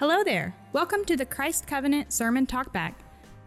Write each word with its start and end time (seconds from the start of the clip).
Hello 0.00 0.22
there. 0.22 0.54
Welcome 0.72 1.04
to 1.06 1.16
the 1.16 1.26
Christ 1.26 1.66
Covenant 1.66 2.12
Sermon 2.12 2.46
Talkback. 2.46 2.94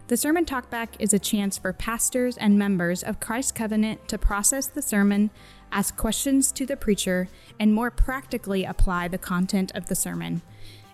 The 0.09 0.17
Sermon 0.17 0.43
Talkback 0.43 0.89
is 0.99 1.13
a 1.13 1.17
chance 1.17 1.57
for 1.57 1.71
pastors 1.71 2.35
and 2.35 2.59
members 2.59 3.03
of 3.03 3.21
Christ 3.21 3.55
Covenant 3.55 4.05
to 4.09 4.17
process 4.17 4.67
the 4.67 4.81
sermon, 4.81 5.29
ask 5.71 5.95
questions 5.95 6.51
to 6.51 6.65
the 6.65 6.75
preacher, 6.75 7.29
and 7.57 7.73
more 7.73 7.89
practically 7.89 8.65
apply 8.65 9.07
the 9.07 9.17
content 9.17 9.71
of 9.75 9.85
the 9.85 9.95
sermon. 9.95 10.41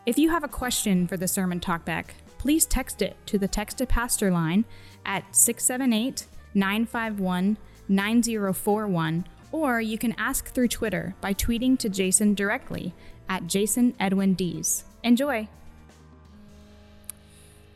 If 0.05 0.19
you 0.19 0.29
have 0.29 0.43
a 0.43 0.47
question 0.47 1.07
for 1.07 1.17
the 1.17 1.27
Sermon 1.27 1.59
Talkback, 1.59 2.09
please 2.37 2.67
text 2.67 3.01
it 3.01 3.17
to 3.25 3.39
the 3.39 3.47
Text 3.47 3.81
a 3.81 3.87
Pastor 3.87 4.29
line 4.29 4.63
at 5.07 5.35
678 5.35 6.27
951 6.53 7.57
9041, 7.87 9.25
or 9.51 9.81
you 9.81 9.97
can 9.97 10.13
ask 10.19 10.53
through 10.53 10.67
Twitter 10.67 11.15
by 11.19 11.33
tweeting 11.33 11.79
to 11.79 11.89
Jason 11.89 12.35
directly 12.35 12.93
at 13.27 13.47
Jason 13.47 13.95
Edwin 13.99 14.35
Dees. 14.35 14.83
Enjoy. 15.07 15.47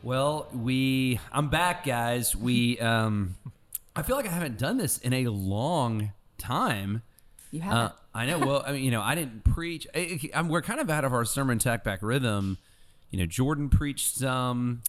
Well, 0.02 0.48
we 0.52 1.18
I'm 1.32 1.48
back, 1.48 1.84
guys. 1.86 2.36
We 2.36 2.78
um 2.90 3.36
I 3.96 4.02
feel 4.02 4.16
like 4.16 4.26
I 4.26 4.30
haven't 4.30 4.58
done 4.58 4.76
this 4.76 4.98
in 4.98 5.14
a 5.14 5.28
long 5.28 6.12
time. 6.36 7.02
You 7.50 7.60
Uh, 7.60 7.64
haven't. 7.64 7.92
I 8.14 8.26
know. 8.26 8.38
Well, 8.38 8.62
I 8.66 8.72
mean, 8.72 8.84
you 8.84 8.90
know, 8.90 9.00
I 9.00 9.14
didn't 9.14 9.44
preach. 9.44 9.86
I, 9.94 9.98
I- 10.34 10.38
I'm, 10.40 10.48
we're 10.50 10.60
kind 10.60 10.78
of 10.80 10.90
out 10.90 11.04
of 11.04 11.14
our 11.14 11.24
sermon 11.24 11.58
talkback 11.58 11.98
rhythm. 12.02 12.58
You 13.10 13.18
know, 13.18 13.24
Jordan 13.26 13.70
preached 13.70 14.16
some 14.16 14.82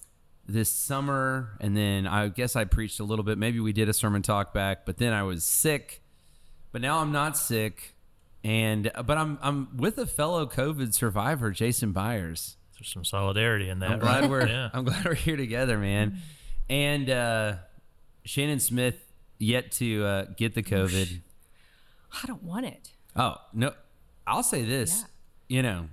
this 0.45 0.69
summer, 0.69 1.57
and 1.61 1.77
then 1.77 2.05
I 2.07 2.27
guess 2.27 2.57
I 2.57 2.65
preached 2.65 2.99
a 2.99 3.05
little 3.05 3.23
bit. 3.23 3.37
Maybe 3.37 3.61
we 3.61 3.71
did 3.71 3.87
a 3.87 3.93
sermon 3.93 4.21
talk 4.21 4.53
back, 4.53 4.85
but 4.85 4.97
then 4.97 5.13
I 5.13 5.23
was 5.23 5.45
sick. 5.45 6.01
But 6.73 6.81
now 6.81 6.99
I'm 6.99 7.13
not 7.13 7.37
sick, 7.37 7.95
and 8.43 8.91
but 9.05 9.17
I'm 9.17 9.37
I'm 9.41 9.77
with 9.77 9.97
a 9.97 10.05
fellow 10.05 10.45
COVID 10.45 10.93
survivor, 10.93 11.51
Jason 11.51 11.91
Byers. 11.91 12.57
There's 12.77 12.89
some 12.91 13.05
solidarity 13.05 13.69
in 13.69 13.79
that. 13.79 13.91
I'm 13.91 13.99
glad 13.99 14.21
right? 14.21 14.29
we're 14.29 14.47
yeah. 14.47 14.69
I'm 14.73 14.83
glad 14.83 15.05
we're 15.05 15.13
here 15.13 15.37
together, 15.37 15.77
man. 15.77 16.17
And 16.69 17.09
uh, 17.09 17.55
Shannon 18.25 18.59
Smith 18.59 18.95
yet 19.37 19.71
to 19.73 20.05
uh, 20.05 20.25
get 20.37 20.55
the 20.55 20.63
COVID. 20.63 21.21
I 22.23 22.27
don't 22.27 22.43
want 22.43 22.65
it. 22.65 22.91
Oh 23.15 23.35
no, 23.53 23.73
I'll 24.27 24.43
say 24.43 24.63
this. 24.63 25.05
You 25.47 25.61
know, 25.61 25.87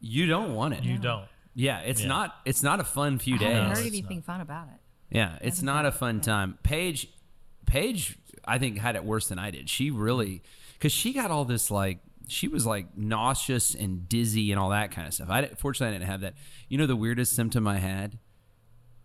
you 0.00 0.26
don't 0.26 0.54
want 0.54 0.74
it. 0.74 0.84
you 0.84 0.98
don't. 0.98 1.24
Yeah, 1.54 1.80
it's 1.80 2.02
Yeah. 2.02 2.08
not. 2.08 2.36
It's 2.44 2.62
not 2.62 2.80
a 2.80 2.84
fun 2.84 3.18
few 3.18 3.36
days. 3.38 3.48
I 3.48 3.50
haven't 3.52 3.68
days. 3.70 3.78
heard 3.78 3.86
it's 3.86 3.96
anything 3.96 4.22
fun 4.22 4.40
about 4.40 4.68
it. 4.68 4.80
Yeah, 5.10 5.38
it's 5.40 5.62
not 5.62 5.86
a 5.86 5.90
fun 5.92 6.20
time. 6.20 6.58
Paige, 6.62 7.08
Paige, 7.66 8.16
I 8.44 8.58
think 8.58 8.78
had 8.78 8.94
it 8.94 9.04
worse 9.04 9.28
than 9.28 9.38
I 9.38 9.50
did. 9.50 9.68
She 9.70 9.90
really, 9.90 10.42
because 10.78 10.92
she 10.92 11.12
got 11.12 11.30
all 11.30 11.44
this 11.44 11.70
like, 11.70 11.98
she 12.28 12.46
was 12.46 12.66
like 12.66 12.96
nauseous 12.96 13.74
and 13.74 14.08
dizzy 14.08 14.52
and 14.52 14.60
all 14.60 14.70
that 14.70 14.90
kind 14.90 15.06
of 15.08 15.14
stuff. 15.14 15.28
I 15.30 15.40
didn't- 15.40 15.58
fortunately 15.58 15.94
I 15.94 15.98
didn't 15.98 16.10
have 16.10 16.20
that. 16.20 16.34
You 16.68 16.78
know, 16.78 16.86
the 16.86 16.96
weirdest 16.96 17.34
symptom 17.34 17.66
I 17.66 17.78
had 17.78 18.18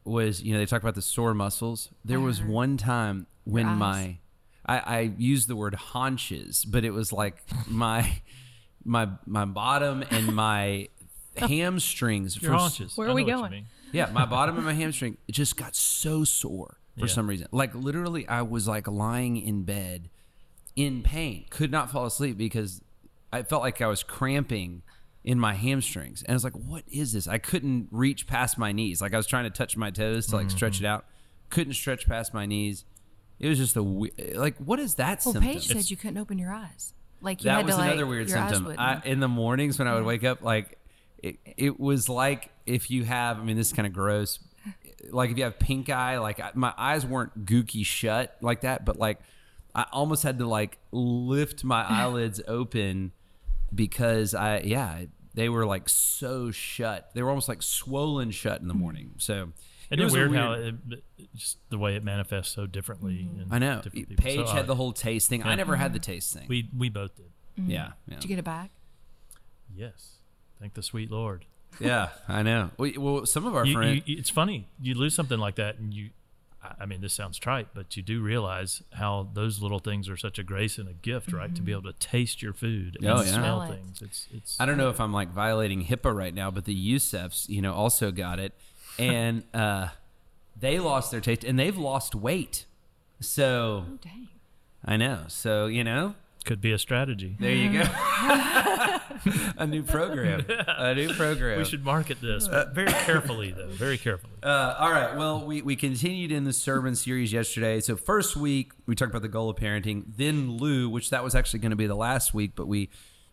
was, 0.03 0.41
you 0.43 0.53
know, 0.53 0.59
they 0.59 0.65
talk 0.65 0.81
about 0.81 0.95
the 0.95 1.01
sore 1.01 1.33
muscles. 1.33 1.89
There 2.03 2.19
was 2.19 2.39
uh-huh. 2.41 2.49
one 2.51 2.77
time 2.77 3.27
when 3.45 3.65
my, 3.67 4.17
I, 4.65 4.77
I 4.79 4.99
used 5.17 5.47
the 5.47 5.55
word 5.55 5.75
haunches, 5.75 6.65
but 6.65 6.83
it 6.83 6.91
was 6.91 7.13
like 7.13 7.37
my, 7.67 8.21
my, 8.83 9.07
my 9.25 9.45
bottom 9.45 10.03
and 10.11 10.35
my 10.35 10.89
hamstrings. 11.37 12.41
Your 12.41 12.51
for- 12.51 12.57
haunches. 12.57 12.97
Where 12.97 13.07
I 13.07 13.11
are 13.11 13.13
we 13.15 13.23
know 13.23 13.27
what 13.27 13.35
you 13.35 13.41
going? 13.41 13.51
mean. 13.51 13.65
yeah, 13.91 14.09
my 14.11 14.25
bottom 14.37 14.57
and 14.57 14.65
my 14.65 14.73
hamstring 14.73 15.17
just 15.31 15.55
got 15.57 15.75
so 15.75 16.23
sore 16.23 16.77
for 16.97 17.05
Yeah. 17.07 17.11
some 17.13 17.27
reason. 17.27 17.47
Like 17.51 17.73
literally, 17.73 18.27
I 18.27 18.41
was 18.41 18.67
like 18.67 18.87
lying 18.87 19.37
in 19.37 19.63
bed 19.63 20.09
in 20.75 21.03
pain, 21.03 21.45
could 21.49 21.71
not 21.71 21.91
fall 21.91 22.05
asleep 22.05 22.37
because 22.37 22.81
I 23.31 23.43
felt 23.43 23.61
like 23.61 23.81
I 23.81 23.87
was 23.87 24.03
cramping 24.03 24.81
in 25.23 25.39
my 25.39 25.53
hamstrings, 25.53 26.21
and 26.23 26.31
I 26.31 26.33
was 26.33 26.43
like, 26.43 26.53
"What 26.53 26.83
is 26.91 27.13
this?" 27.13 27.27
I 27.27 27.37
couldn't 27.37 27.87
reach 27.91 28.27
past 28.27 28.57
my 28.57 28.71
knees. 28.71 29.01
Like 29.01 29.13
I 29.13 29.17
was 29.17 29.27
trying 29.27 29.45
to 29.45 29.49
touch 29.49 29.77
my 29.77 29.89
toes 29.91 30.27
to 30.27 30.35
like 30.35 30.49
stretch 30.51 30.75
Mm-hmm. 30.77 30.85
it 30.85 30.87
out, 30.89 31.05
couldn't 31.49 31.73
stretch 31.73 32.05
past 32.07 32.33
my 32.33 32.45
knees. 32.45 32.83
It 33.39 33.47
was 33.49 33.57
just 33.57 33.75
a 33.75 33.83
we- 33.83 34.11
like, 34.35 34.57
what 34.57 34.79
is 34.79 34.95
that 34.95 35.21
Well, 35.25 35.33
symptom? 35.33 35.43
Paige 35.53 35.67
said 35.67 35.89
you 35.89 35.97
couldn't 35.97 36.17
open 36.17 36.37
your 36.37 36.51
eyes. 36.53 36.93
Like 37.21 37.41
you 37.41 37.49
that 37.49 37.57
had 37.57 37.65
was 37.65 37.75
to 37.75 37.81
like 37.81 37.91
another 37.91 38.05
weird 38.05 38.29
symptom. 38.29 38.75
I, 38.77 39.01
in 39.05 39.19
the 39.21 39.27
mornings 39.29 39.79
when 39.79 39.87
I 39.87 39.95
would 39.95 40.03
wake 40.05 40.23
up, 40.25 40.41
like 40.41 40.77
it, 41.21 41.37
it 41.57 41.79
was 41.79 42.09
like 42.09 42.51
if 42.65 42.91
you 42.91 43.05
have. 43.05 43.39
I 43.39 43.43
mean, 43.43 43.55
this 43.55 43.67
is 43.67 43.73
kind 43.73 43.87
of 43.87 43.93
gross. 43.93 44.39
Like 45.09 45.31
if 45.31 45.37
you 45.37 45.43
have 45.45 45.57
pink 45.59 45.89
eye, 45.89 46.17
like 46.19 46.39
I, 46.41 46.51
my 46.53 46.73
eyes 46.77 47.05
weren't 47.05 47.45
gooky 47.45 47.85
shut 47.85 48.35
like 48.41 48.61
that, 48.61 48.83
but 48.85 48.97
like 48.97 49.19
I 49.75 49.85
almost 49.91 50.23
had 50.23 50.39
to 50.39 50.47
like 50.47 50.77
lift 50.91 51.63
my 51.63 51.83
eyelids 51.87 52.41
open 52.47 53.11
because 53.73 54.33
I 54.35 54.59
yeah 54.59 55.05
they 55.33 55.49
were 55.49 55.65
like 55.65 55.89
so 55.89 56.51
shut. 56.51 57.09
They 57.13 57.23
were 57.23 57.29
almost 57.29 57.49
like 57.49 57.61
swollen 57.61 58.31
shut 58.31 58.61
in 58.61 58.67
the 58.67 58.73
hmm. 58.73 58.79
morning. 58.79 59.11
So 59.17 59.49
Isn't 59.89 59.99
it, 59.99 60.03
was 60.03 60.13
a 60.13 60.17
weird, 60.17 60.35
how 60.35 60.53
it, 60.53 60.75
it- 60.89 61.03
just 61.35 61.57
the 61.69 61.77
way 61.77 61.95
it 61.95 62.03
manifests 62.03 62.53
so 62.53 62.67
differently? 62.67 63.27
Mm-hmm. 63.27 63.41
in 63.41 63.47
I 63.53 63.59
know 63.59 63.81
different 63.81 64.09
people. 64.09 64.23
Paige 64.23 64.47
So, 64.47 64.53
had 64.53 64.65
uh, 64.65 64.67
the 64.67 64.75
whole 64.75 64.93
taste 64.93 65.29
thing. 65.29 65.43
I 65.43 65.49
yeah. 65.49 65.55
never 65.55 65.75
had 65.75 65.93
the 65.93 65.99
mm-hmm. 65.99 66.11
taste 66.11 66.33
thing. 66.33 66.45
We 66.47 66.69
we 66.77 66.89
both 66.89 67.15
did. 67.15 67.31
Mm-hmm. 67.59 67.71
yeah, 67.71 67.91
yeah. 68.07 68.15
Did 68.15 68.23
you 68.23 68.27
get 68.29 68.39
it 68.39 68.45
back? 68.45 68.71
Yes. 69.75 70.17
Thank 70.59 70.75
the 70.75 70.83
sweet 70.83 71.11
Lord. 71.11 71.45
yeah, 71.79 72.09
I 72.27 72.43
know. 72.43 72.69
We, 72.77 72.97
well, 72.97 73.25
some 73.25 73.45
of 73.45 73.55
our 73.55 73.65
friends. 73.65 74.03
it's 74.05 74.29
funny. 74.29 74.67
You 74.79 74.93
lose 74.93 75.15
something 75.15 75.39
like 75.39 75.55
that, 75.55 75.79
and 75.79 75.93
you. 75.93 76.11
I- 76.63 76.83
I 76.83 76.85
mean, 76.85 77.01
this 77.01 77.13
sounds 77.13 77.37
trite, 77.37 77.67
but 77.73 77.95
you 77.97 78.03
do 78.03 78.21
realize 78.21 78.81
how 78.93 79.29
those 79.33 79.61
little 79.61 79.79
things 79.79 80.07
are 80.09 80.15
such 80.17 80.39
a 80.39 80.43
grace 80.43 80.77
and 80.77 80.87
a 80.87 80.93
gift, 80.93 81.31
right? 81.33 81.53
To 81.55 81.61
be 81.61 81.71
able 81.73 81.83
to 81.83 81.93
taste 81.93 82.41
your 82.41 82.53
food 82.53 82.95
and 83.01 83.07
Oh, 83.09 83.17
yeah. 83.21 83.23
smell 83.23 83.33
Smell 83.33 83.61
it. 83.63 83.75
things. 83.75 84.01
It's 84.01 84.27
it's. 84.33 84.59
I 84.59 84.65
don't 84.65 84.77
know 84.77 84.89
if 84.89 84.99
I'm 85.01 85.11
like 85.13 85.29
violating 85.31 85.85
HIPAA 85.85 86.15
right 86.15 86.33
now, 86.33 86.49
but 86.51 86.65
the 86.65 86.75
Youssefs, 86.75 87.49
you 87.49 87.61
know, 87.61 87.73
also 87.73 88.11
got 88.11 88.39
it, 88.39 88.53
and 88.99 89.43
uh, 89.53 89.89
they 90.59 90.79
lost 90.79 91.11
their 91.11 91.21
taste, 91.21 91.43
and 91.43 91.59
they've 91.59 91.77
lost 91.77 92.15
weight. 92.15 92.65
So 93.19 93.85
Oh 93.89 93.97
dang. 94.01 94.27
I 94.85 94.97
know. 94.97 95.25
So 95.27 95.67
you 95.67 95.83
know, 95.83 96.15
could 96.43 96.61
be 96.61 96.71
a 96.71 96.77
strategy. 96.77 97.35
there 97.39 97.53
you 97.55 97.71
go. 97.73 97.83
a 99.57 99.67
new 99.67 99.83
program. 99.83 100.45
A 100.49 100.93
new 100.95 101.13
program. 101.13 101.59
We 101.59 101.65
should 101.65 101.83
market 101.83 102.19
this 102.21 102.47
but 102.47 102.73
very 102.73 102.91
carefully, 103.05 103.51
though. 103.51 103.67
Very 103.67 103.97
carefully. 103.97 104.33
Uh, 104.41 104.75
all 104.79 104.91
right. 104.91 105.15
Well, 105.15 105.45
we, 105.45 105.61
we 105.61 105.75
continued 105.75 106.31
in 106.31 106.43
the 106.43 106.53
sermon 106.53 106.95
series 106.95 107.31
yesterday. 107.31 107.79
So 107.79 107.95
first 107.95 108.35
week 108.35 108.71
we 108.85 108.95
talked 108.95 109.11
about 109.11 109.21
the 109.21 109.27
goal 109.27 109.49
of 109.49 109.57
parenting. 109.57 110.03
Then 110.17 110.57
Lou, 110.57 110.89
which 110.89 111.09
that 111.11 111.23
was 111.23 111.35
actually 111.35 111.59
going 111.59 111.71
to 111.71 111.75
be 111.75 111.87
the 111.87 111.95
last 111.95 112.33
week, 112.33 112.51
but 112.55 112.67
we 112.67 112.89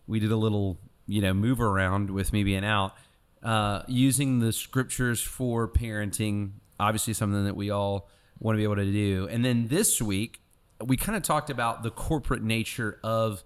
we 0.07 0.19
did 0.19 0.31
a 0.31 0.37
little 0.37 0.79
you 1.07 1.21
know 1.21 1.33
move 1.33 1.61
around 1.61 2.09
with 2.09 2.33
me 2.33 2.43
being 2.43 2.65
out, 2.65 2.95
uh, 3.43 3.83
using 3.87 4.39
the 4.39 4.53
scriptures 4.53 5.21
for 5.21 5.67
parenting. 5.67 6.51
Obviously, 6.79 7.13
something 7.13 7.45
that 7.45 7.55
we 7.55 7.69
all 7.69 8.09
want 8.39 8.55
to 8.55 8.57
be 8.57 8.63
able 8.63 8.77
to 8.77 8.91
do. 8.91 9.27
And 9.29 9.45
then 9.45 9.67
this 9.67 10.01
week 10.01 10.41
we 10.85 10.97
kind 10.97 11.15
of 11.15 11.23
talked 11.23 11.49
about 11.49 11.83
the 11.83 11.91
corporate 11.91 12.43
nature 12.43 12.99
of 13.03 13.43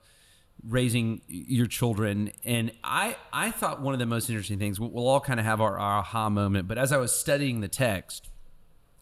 raising 0.67 1.21
your 1.27 1.67
children 1.67 2.31
and 2.43 2.71
i 2.83 3.15
i 3.31 3.51
thought 3.51 3.81
one 3.81 3.93
of 3.93 3.99
the 3.99 4.05
most 4.05 4.29
interesting 4.29 4.57
things 4.57 4.79
we'll, 4.79 5.07
all 5.07 5.19
kind 5.19 5.39
of 5.39 5.45
have 5.45 5.61
our, 5.61 5.77
our 5.77 5.99
aha 5.99 6.29
moment 6.29 6.67
but 6.67 6.77
as 6.77 6.91
i 6.91 6.97
was 6.97 7.11
studying 7.11 7.61
the 7.61 7.67
text 7.67 8.29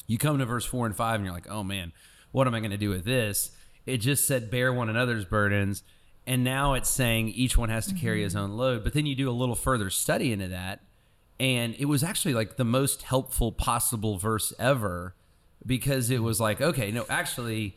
you 0.07 0.17
come 0.17 0.39
to 0.39 0.45
verse 0.45 0.65
4 0.65 0.87
and 0.87 0.95
5 0.95 1.15
and 1.15 1.25
you're 1.25 1.33
like 1.33 1.49
oh 1.49 1.63
man 1.63 1.93
what 2.31 2.47
am 2.47 2.53
i 2.53 2.59
going 2.59 2.71
to 2.71 2.77
do 2.77 2.89
with 2.89 3.05
this? 3.05 3.51
It 3.85 3.97
just 3.97 4.25
said 4.25 4.49
bear 4.49 4.73
one 4.73 4.89
another's 4.89 5.25
burdens 5.25 5.83
and 6.25 6.43
now 6.43 6.73
it's 6.73 6.89
saying 6.89 7.29
each 7.29 7.57
one 7.57 7.69
has 7.69 7.85
to 7.87 7.93
carry 7.93 8.23
his 8.23 8.33
mm-hmm. 8.33 8.43
own 8.43 8.51
load 8.51 8.83
but 8.83 8.93
then 8.93 9.05
you 9.05 9.15
do 9.15 9.29
a 9.29 9.31
little 9.31 9.55
further 9.55 9.89
study 9.89 10.31
into 10.31 10.47
that 10.47 10.81
and 11.39 11.75
it 11.77 11.85
was 11.85 12.03
actually 12.03 12.33
like 12.33 12.57
the 12.57 12.65
most 12.65 13.03
helpful 13.03 13.51
possible 13.51 14.17
verse 14.17 14.53
ever 14.59 15.15
because 15.65 16.09
it 16.09 16.19
was 16.19 16.39
like 16.39 16.61
okay 16.61 16.91
no 16.91 17.05
actually 17.09 17.75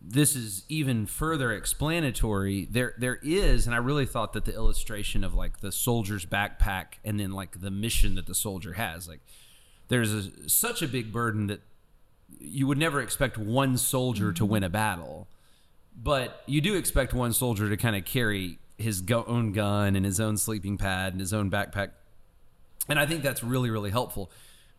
this 0.00 0.34
is 0.34 0.64
even 0.68 1.06
further 1.06 1.52
explanatory. 1.52 2.66
There 2.70 2.94
there 2.98 3.18
is, 3.22 3.66
and 3.66 3.74
I 3.74 3.78
really 3.78 4.06
thought 4.06 4.32
that 4.32 4.44
the 4.44 4.54
illustration 4.54 5.22
of 5.24 5.34
like 5.34 5.60
the 5.60 5.70
soldier's 5.70 6.24
backpack 6.24 6.94
and 7.04 7.20
then 7.20 7.32
like 7.32 7.60
the 7.60 7.70
mission 7.70 8.14
that 8.14 8.26
the 8.26 8.34
soldier 8.34 8.74
has, 8.74 9.08
like 9.08 9.20
there's 9.88 10.12
a, 10.12 10.48
such 10.48 10.82
a 10.82 10.88
big 10.88 11.12
burden 11.12 11.48
that 11.48 11.60
you 12.38 12.66
would 12.66 12.78
never 12.78 13.00
expect 13.00 13.36
one 13.36 13.76
soldier 13.76 14.32
to 14.32 14.46
win 14.46 14.62
a 14.62 14.70
battle, 14.70 15.28
but 15.94 16.42
you 16.46 16.60
do 16.60 16.76
expect 16.76 17.12
one 17.12 17.32
soldier 17.32 17.68
to 17.68 17.76
kind 17.76 17.96
of 17.96 18.04
carry 18.04 18.58
his 18.78 19.00
go- 19.02 19.24
own 19.26 19.52
gun 19.52 19.96
and 19.96 20.06
his 20.06 20.20
own 20.20 20.36
sleeping 20.36 20.78
pad 20.78 21.12
and 21.12 21.20
his 21.20 21.34
own 21.34 21.50
backpack. 21.50 21.90
And 22.88 22.98
I 22.98 23.06
think 23.06 23.22
that's 23.22 23.42
really, 23.44 23.70
really 23.70 23.90
helpful. 23.90 24.30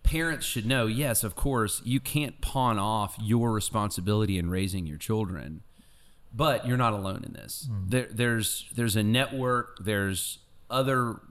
Parents 0.04 0.46
should 0.46 0.66
know, 0.66 0.88
yes, 0.88 1.24
of 1.24 1.36
course, 1.36 1.82
you 1.86 2.00
can't 2.00 2.42
pawn 2.42 2.78
off 2.78 3.16
your 3.22 3.52
responsibility 3.52 4.38
in 4.38 4.50
raising 4.50 4.86
your 4.86 4.98
children, 4.98 5.62
but 6.34 6.68
you're 6.68 6.78
not 6.78 6.94
alone 6.94 7.24
in 7.26 7.34
this. 7.34 7.68
There, 7.88 8.08
there's 8.12 8.70
there's 8.76 8.96
a 8.96 9.04
network, 9.04 9.78
there's 9.80 10.40
other 10.70 11.22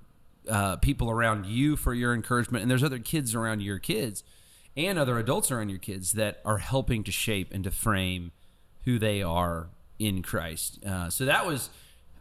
uh, 0.48 0.76
people 0.76 1.10
around 1.10 1.46
you 1.46 1.76
for 1.76 1.92
your 1.92 2.14
encouragement, 2.14 2.62
and 2.62 2.70
there's 2.70 2.84
other 2.84 2.98
kids 2.98 3.34
around 3.34 3.60
your 3.60 3.78
kids 3.78 4.24
and 4.76 4.98
other 4.98 5.18
adults 5.18 5.50
around 5.50 5.68
your 5.68 5.78
kids 5.78 6.12
that 6.12 6.40
are 6.44 6.58
helping 6.58 7.04
to 7.04 7.12
shape 7.12 7.52
and 7.52 7.64
to 7.64 7.70
frame 7.70 8.32
who 8.84 8.98
they 8.98 9.22
are 9.22 9.68
in 9.98 10.22
Christ. 10.22 10.82
Uh, 10.84 11.10
so 11.10 11.26
that 11.26 11.46
was, 11.46 11.68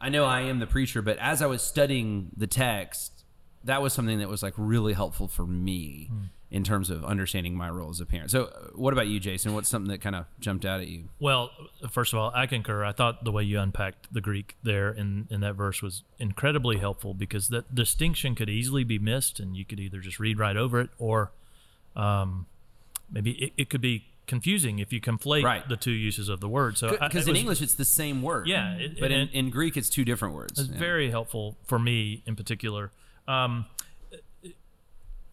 I 0.01 0.09
know 0.09 0.25
I 0.25 0.41
am 0.41 0.59
the 0.59 0.67
preacher, 0.67 1.01
but 1.01 1.17
as 1.19 1.41
I 1.41 1.45
was 1.45 1.61
studying 1.61 2.31
the 2.35 2.47
text, 2.47 3.23
that 3.63 3.81
was 3.81 3.93
something 3.93 4.19
that 4.19 4.27
was 4.29 4.43
like 4.43 4.53
really 4.57 4.93
helpful 4.93 5.27
for 5.27 5.45
me 5.45 6.09
in 6.51 6.63
terms 6.63 6.89
of 6.89 7.05
understanding 7.05 7.53
my 7.55 7.69
role 7.69 7.91
as 7.91 7.99
a 8.01 8.05
parent. 8.07 8.31
So, 8.31 8.45
what 8.73 8.91
about 8.91 9.07
you, 9.07 9.19
Jason? 9.19 9.53
What's 9.53 9.69
something 9.69 9.91
that 9.91 10.01
kind 10.01 10.15
of 10.15 10.25
jumped 10.39 10.65
out 10.65 10.79
at 10.81 10.87
you? 10.87 11.09
Well, 11.19 11.51
first 11.91 12.11
of 12.11 12.17
all, 12.19 12.31
I 12.33 12.47
concur. 12.47 12.83
I 12.83 12.91
thought 12.91 13.23
the 13.23 13.31
way 13.31 13.43
you 13.43 13.59
unpacked 13.59 14.11
the 14.11 14.19
Greek 14.21 14.55
there 14.63 14.89
in, 14.91 15.27
in 15.29 15.41
that 15.41 15.53
verse 15.53 15.81
was 15.83 16.03
incredibly 16.17 16.77
helpful 16.77 17.13
because 17.13 17.49
that 17.49 17.75
distinction 17.75 18.33
could 18.33 18.49
easily 18.49 18.83
be 18.83 18.97
missed, 18.97 19.39
and 19.39 19.55
you 19.55 19.63
could 19.63 19.79
either 19.79 19.99
just 19.99 20.19
read 20.19 20.39
right 20.39 20.57
over 20.57 20.79
it, 20.81 20.89
or 20.97 21.31
um, 21.95 22.47
maybe 23.11 23.31
it, 23.33 23.53
it 23.57 23.69
could 23.69 23.81
be 23.81 24.05
confusing 24.25 24.77
if 24.79 24.93
you 24.93 25.01
conflate 25.01 25.43
Right. 25.43 25.67
the 25.67 25.77
two 25.77 25.91
uses 25.91 26.29
of 26.29 26.39
the 26.39 26.47
word. 26.49 26.77
So 26.77 26.91
Because 26.99 27.27
in 27.27 27.31
was- 27.33 27.39
English, 27.39 27.61
it's 27.61 27.73
the 27.75 27.85
same 27.85 28.21
word. 28.21 28.47
Yeah, 28.47 28.73
it- 28.75 28.99
but 28.99 29.11
in, 29.11 29.21
and- 29.21 29.29
in 29.31 29.49
Greek, 29.49 29.75
it's 29.77 29.89
two 29.89 30.05
different 30.05 30.35
words. 30.35 30.59
It's 30.59 30.69
Yeah. 30.69 30.77
very 30.77 31.09
helpful 31.09 31.57
for 31.63 31.79
me 31.79 32.21
in 32.27 32.35
particular. 32.35 32.91
Um, 33.27 33.65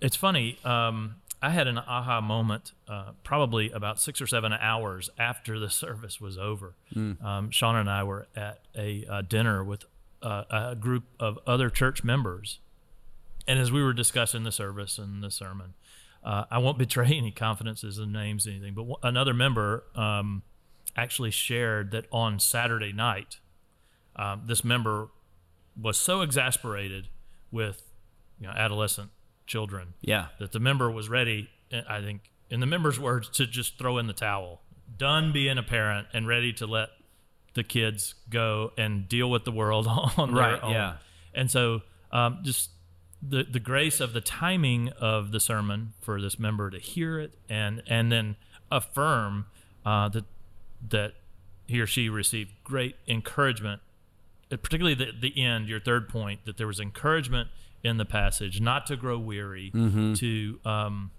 it's 0.01 0.17
funny. 0.17 0.59
Um, 0.65 1.17
I 1.43 1.51
had 1.51 1.67
an 1.67 1.79
aha 1.79 2.21
moment 2.21 2.73
uh, 2.89 3.13
probably 3.23 3.71
about 3.71 4.01
six 4.01 4.21
or 4.21 4.27
seven 4.27 4.53
hours 4.53 5.11
after 5.19 5.59
the 5.59 5.71
service 5.85 6.21
was 6.21 6.39
over. 6.39 6.75
Um, 6.95 7.51
Sean 7.51 7.77
and 7.77 7.91
I 7.91 8.05
were 8.05 8.27
at 8.35 8.61
a 8.77 9.05
uh, 9.09 9.23
dinner 9.23 9.63
with 9.63 9.85
uh, 10.23 10.45
a 10.51 10.75
group 10.75 11.05
of 11.21 11.39
other 11.47 11.71
church 11.71 12.03
members. 12.03 12.59
And 13.47 13.59
as 13.59 13.71
we 13.71 13.83
were 13.83 13.93
discussing 13.93 14.43
the 14.45 14.51
service 14.53 14.99
and 14.99 15.23
the 15.23 15.31
sermon, 15.31 15.75
uh, 16.25 16.45
I 16.51 16.59
won't 16.59 16.79
betray 16.85 17.13
any 17.17 17.31
confidences 17.31 17.99
and 17.99 18.13
names, 18.13 18.47
or 18.47 18.51
anything, 18.51 18.75
but 18.75 18.85
one- 18.85 19.01
another 19.03 19.35
member 19.35 19.85
um, 19.95 20.43
actually 20.97 21.31
shared 21.31 21.91
that 21.93 22.07
on 22.11 22.41
Saturday 22.41 22.93
night, 22.93 23.37
um, 24.17 24.43
this 24.47 24.65
member 24.65 25.09
was 25.81 25.99
so 25.99 26.23
exasperated 26.23 27.09
with 27.53 27.83
you 28.41 28.47
know, 28.47 28.53
adolescent 28.53 29.11
children 29.47 29.95
Yeah. 30.01 30.27
that 30.39 30.53
the 30.53 30.61
member 30.61 30.91
was 30.91 31.09
ready, 31.09 31.51
I 31.89 32.01
think, 32.01 32.31
in 32.51 32.61
the 32.61 32.67
member's 32.67 32.99
words, 33.01 33.29
to 33.31 33.47
just 33.47 33.79
throw 33.79 33.99
in 33.99 34.07
the 34.07 34.13
towel, 34.13 34.63
done 34.99 35.33
being 35.33 35.59
a 35.59 35.63
parent 35.63 36.07
and 36.13 36.27
ready 36.29 36.53
to 36.55 36.67
let 36.67 36.91
the 37.55 37.65
kids 37.65 38.15
go 38.31 38.73
and 38.77 39.09
deal 39.09 39.31
with 39.31 39.45
the 39.45 39.53
world 39.53 39.87
on 40.17 40.33
Right, 40.33 40.51
their 40.53 40.65
own. 40.65 40.73
yeah. 40.73 40.97
And 41.35 41.51
so, 41.51 41.83
um, 42.13 42.41
just 42.43 42.71
the 43.23 43.43
the 43.45 43.59
grace 43.61 43.99
of 44.01 44.13
the 44.13 44.21
timing 44.21 44.91
of 45.01 45.33
the 45.33 45.41
sermon 45.41 45.95
for 46.01 46.21
this 46.21 46.39
member 46.39 46.71
to 46.71 46.79
hear 46.79 47.19
it 47.19 47.35
and 47.49 47.83
and 47.87 48.13
then 48.13 48.37
affirm 48.71 49.47
uh, 49.85 50.09
that 50.11 50.25
that 50.91 51.15
he 51.67 51.81
or 51.81 51.87
she 51.87 52.09
received 52.09 52.51
great 52.63 52.97
encouragement 53.09 53.81
particularly 54.51 54.95
the, 54.95 55.11
the 55.21 55.43
end, 55.43 55.69
your 55.69 55.81
third 55.81 56.09
point, 56.09 56.45
that 56.45 56.57
there 56.57 56.69
was 56.69 56.79
encouragement 56.79 57.49
in 57.87 57.97
the 57.97 58.05
passage, 58.05 58.61
not 58.61 58.87
to 58.89 58.97
grow 58.97 59.19
weary, 59.19 59.71
to, 60.17 60.61
um, 60.65 61.11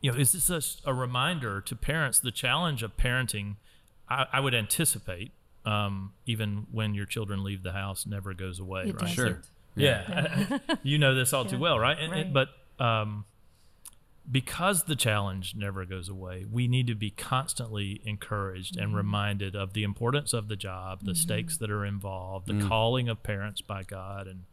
you 0.00 0.12
know, 0.12 0.18
is 0.18 0.32
this 0.32 0.48
a, 0.86 0.90
a 0.90 0.94
reminder 0.94 1.60
to 1.62 1.74
parents, 1.74 2.20
the 2.20 2.30
challenge 2.30 2.82
of 2.84 2.96
parenting, 2.96 3.56
I, 4.08 4.26
I 4.34 4.40
would 4.40 4.54
anticipate, 4.54 5.32
um, 5.64 6.12
even 6.26 6.66
when 6.70 6.94
your 6.94 7.06
children 7.06 7.42
leave 7.42 7.62
the 7.62 7.72
house, 7.72 8.06
never 8.06 8.32
goes 8.34 8.60
away, 8.60 8.82
It 8.82 8.94
right? 8.94 8.98
doesn't. 9.00 9.14
Sure. 9.16 9.40
Yeah. 9.74 10.58
you 10.82 10.98
know 10.98 11.14
this 11.14 11.32
all 11.32 11.44
too 11.44 11.58
well, 11.58 11.78
right? 11.78 11.98
And- 11.98 12.12
and- 12.12 12.32
but 12.34 12.48
um, 12.78 13.24
because 14.30 14.84
the 14.84 14.94
challenge 14.96 15.54
never 15.56 15.84
goes 15.86 16.08
away, 16.08 16.44
we 16.50 16.68
need 16.68 16.86
to 16.86 16.94
be 16.94 17.10
constantly 17.10 18.00
encouraged 18.04 18.76
and 18.76 18.94
reminded 18.94 19.56
of 19.56 19.72
the 19.72 19.82
importance 19.82 20.32
of 20.34 20.48
the 20.48 20.56
job, 20.56 21.00
the 21.04 21.14
stakes 21.14 21.56
that 21.56 21.70
are 21.70 21.84
involved, 21.84 22.46
the 22.46 22.66
calling 22.66 23.08
of 23.08 23.22
parents 23.22 23.60
by 23.62 23.82
God, 23.82 24.26
and 24.26 24.44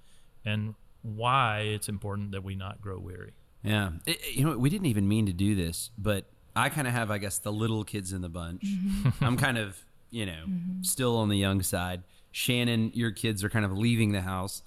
and 0.46 0.76
why 1.06 1.60
it's 1.62 1.88
important 1.90 2.32
that 2.32 2.44
we 2.44 2.56
not 2.56 2.82
grow 2.82 2.98
weary. 3.00 3.34
Yeah. 3.64 3.92
It- 4.06 4.20
it- 4.22 4.36
you 4.36 4.44
know, 4.46 4.58
we 4.58 4.70
didn't 4.70 4.88
even 4.88 5.08
mean 5.08 5.26
to 5.28 5.34
do 5.34 5.56
this, 5.56 5.92
but 5.98 6.30
I 6.56 6.70
kind 6.70 6.88
of 6.88 6.94
have, 6.94 7.12
I 7.12 7.18
guess, 7.18 7.38
the 7.38 7.52
little 7.52 7.84
kids 7.84 8.12
in 8.14 8.22
the 8.22 8.30
bunch. 8.30 8.64
I'm 9.22 9.38
kind 9.38 9.58
of, 9.58 9.78
you 10.10 10.26
know, 10.26 10.46
still 10.82 11.18
on 11.18 11.30
the 11.30 11.38
young 11.38 11.62
side. 11.62 12.04
Shannon, 12.32 12.92
your 12.94 13.12
kids 13.12 13.44
are 13.44 13.50
kind 13.50 13.66
of 13.66 13.72
leaving 13.78 14.12
the 14.12 14.22
house. 14.22 14.62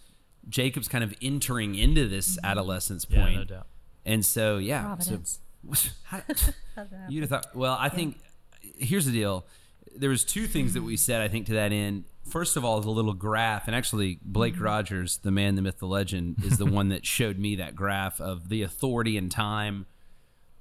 Jacob's 0.49 0.89
kind 0.89 1.05
of 1.05 1.15
entering 1.21 1.75
into 1.75 2.09
this 2.09 2.39
adolescence 2.43 3.05
point. 3.05 3.33
Yeah, 3.33 3.39
no 3.39 3.45
doubt. 3.45 3.67
And 4.07 4.25
so, 4.25 4.59
yeah. 4.59 4.83
Providence. 4.85 5.41
So, 5.75 5.91
how- 6.05 6.23
you'd 7.09 7.23
have 7.23 7.31
thought, 7.31 7.55
well, 7.57 7.77
I 7.79 7.89
think 7.89 8.19
here's 8.79 9.07
the 9.07 9.13
deal. 9.13 9.45
There 9.97 10.11
was 10.11 10.25
two 10.25 10.47
things 10.47 10.75
that 10.75 10.83
we 10.83 10.97
said, 10.97 11.21
I 11.21 11.29
think, 11.29 11.47
to 11.47 11.55
that 11.55 11.73
end. 11.73 12.05
First 12.29 12.57
of 12.57 12.65
all, 12.65 12.79
is 12.79 12.85
a 12.85 12.91
little 12.91 13.15
graph, 13.15 13.67
and 13.67 13.75
actually, 13.75 14.19
Blake 14.23 14.55
mm-hmm. 14.55 14.65
Rogers, 14.65 15.19
the 15.19 15.31
man, 15.31 15.55
the 15.55 15.63
myth, 15.63 15.79
the 15.79 15.87
legend, 15.87 16.37
is 16.45 16.59
the 16.59 16.67
one 16.67 16.91
that 16.91 17.07
showed 17.07 17.39
me 17.39 17.57
that 17.57 17.75
graph 17.75 18.21
of 18.21 18.51
the 18.51 18.63
authority 18.63 19.17
and 19.17 19.31
time. 19.31 19.87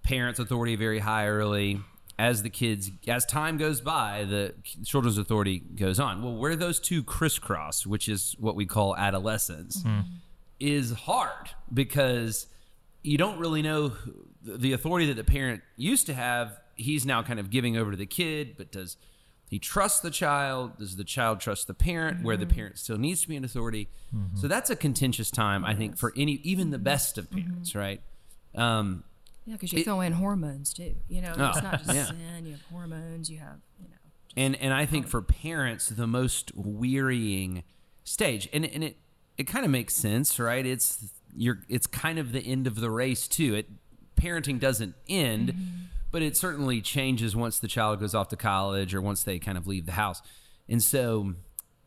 Parents' 0.03 0.39
authority 0.39 0.75
very 0.75 0.99
high 0.99 1.27
early. 1.27 1.81
As 2.19 2.41
the 2.41 2.49
kids, 2.49 2.89
as 3.07 3.25
time 3.25 3.57
goes 3.57 3.79
by, 3.79 4.23
the 4.23 4.55
children's 4.83 5.17
authority 5.19 5.59
goes 5.59 5.99
on. 5.99 6.23
Well, 6.23 6.35
where 6.35 6.55
those 6.55 6.79
two 6.79 7.03
crisscross, 7.03 7.85
which 7.85 8.09
is 8.09 8.35
what 8.39 8.55
we 8.55 8.65
call 8.65 8.95
adolescence, 8.95 9.83
mm-hmm. 9.83 10.01
is 10.59 10.93
hard 10.93 11.49
because 11.71 12.47
you 13.03 13.17
don't 13.17 13.37
really 13.37 13.61
know 13.61 13.91
the 14.41 14.73
authority 14.73 15.05
that 15.07 15.15
the 15.15 15.23
parent 15.23 15.61
used 15.75 16.07
to 16.07 16.13
have. 16.13 16.57
He's 16.75 17.05
now 17.05 17.21
kind 17.21 17.39
of 17.39 17.51
giving 17.51 17.77
over 17.77 17.91
to 17.91 17.97
the 17.97 18.07
kid, 18.07 18.55
but 18.57 18.71
does 18.71 18.97
he 19.49 19.59
trusts 19.59 19.99
the 19.99 20.11
child? 20.11 20.77
Does 20.77 20.95
the 20.95 21.03
child 21.03 21.39
trust 21.39 21.67
the 21.67 21.73
parent 21.73 22.23
where 22.23 22.37
the 22.37 22.45
mm-hmm. 22.45 22.55
parent 22.55 22.77
still 22.77 22.97
needs 22.97 23.21
to 23.21 23.27
be 23.27 23.35
an 23.35 23.45
authority? 23.45 23.89
Mm-hmm. 24.13 24.37
So 24.37 24.47
that's 24.47 24.69
a 24.69 24.75
contentious 24.75 25.31
time, 25.31 25.63
I 25.63 25.73
think, 25.73 25.97
for 25.97 26.13
any, 26.17 26.33
even 26.43 26.71
the 26.71 26.77
best 26.77 27.17
of 27.17 27.29
mm-hmm. 27.29 27.47
parents, 27.47 27.75
right? 27.75 28.01
Um, 28.55 29.03
Yeah, 29.45 29.53
because 29.53 29.71
you 29.73 29.83
throw 29.83 30.01
in 30.01 30.13
hormones 30.13 30.73
too. 30.73 30.95
You 31.07 31.21
know, 31.21 31.29
it's 31.29 31.37
Oh, 31.37 31.61
not 31.61 31.79
just 31.83 31.93
yeah. 31.93 32.05
sin. 32.05 32.45
You 32.45 32.51
have 32.51 32.61
hormones. 32.71 33.29
You 33.29 33.37
have, 33.37 33.59
you 33.79 33.87
know. 33.87 33.95
And 34.35 34.55
and 34.57 34.73
I 34.73 34.85
think 34.85 35.07
for 35.07 35.21
parents 35.21 35.89
the 35.89 36.07
most 36.07 36.51
wearying 36.55 37.63
stage 38.07 38.47
and 38.53 38.65
and 38.65 38.83
it 38.85 38.97
it 39.37 39.43
kind 39.45 39.65
of 39.65 39.71
makes 39.71 39.93
sense 39.93 40.39
right 40.39 40.65
it's 40.65 41.11
you're 41.35 41.59
it's 41.67 41.85
kind 41.85 42.17
of 42.17 42.31
the 42.31 42.39
end 42.39 42.65
of 42.65 42.75
the 42.79 42.89
race 42.89 43.27
too 43.27 43.53
it 43.53 43.67
parenting 44.15 44.59
doesn't 44.59 44.95
end 45.09 45.53
but 46.11 46.21
it 46.21 46.37
certainly 46.37 46.81
changes 46.81 47.35
once 47.35 47.59
the 47.59 47.67
child 47.67 47.99
goes 47.99 48.15
off 48.15 48.29
to 48.29 48.35
college 48.37 48.93
or 48.95 49.01
once 49.01 49.23
they 49.23 49.39
kind 49.39 49.57
of 49.57 49.67
leave 49.67 49.85
the 49.85 49.91
house. 49.93 50.21
And 50.69 50.81
so 50.81 51.33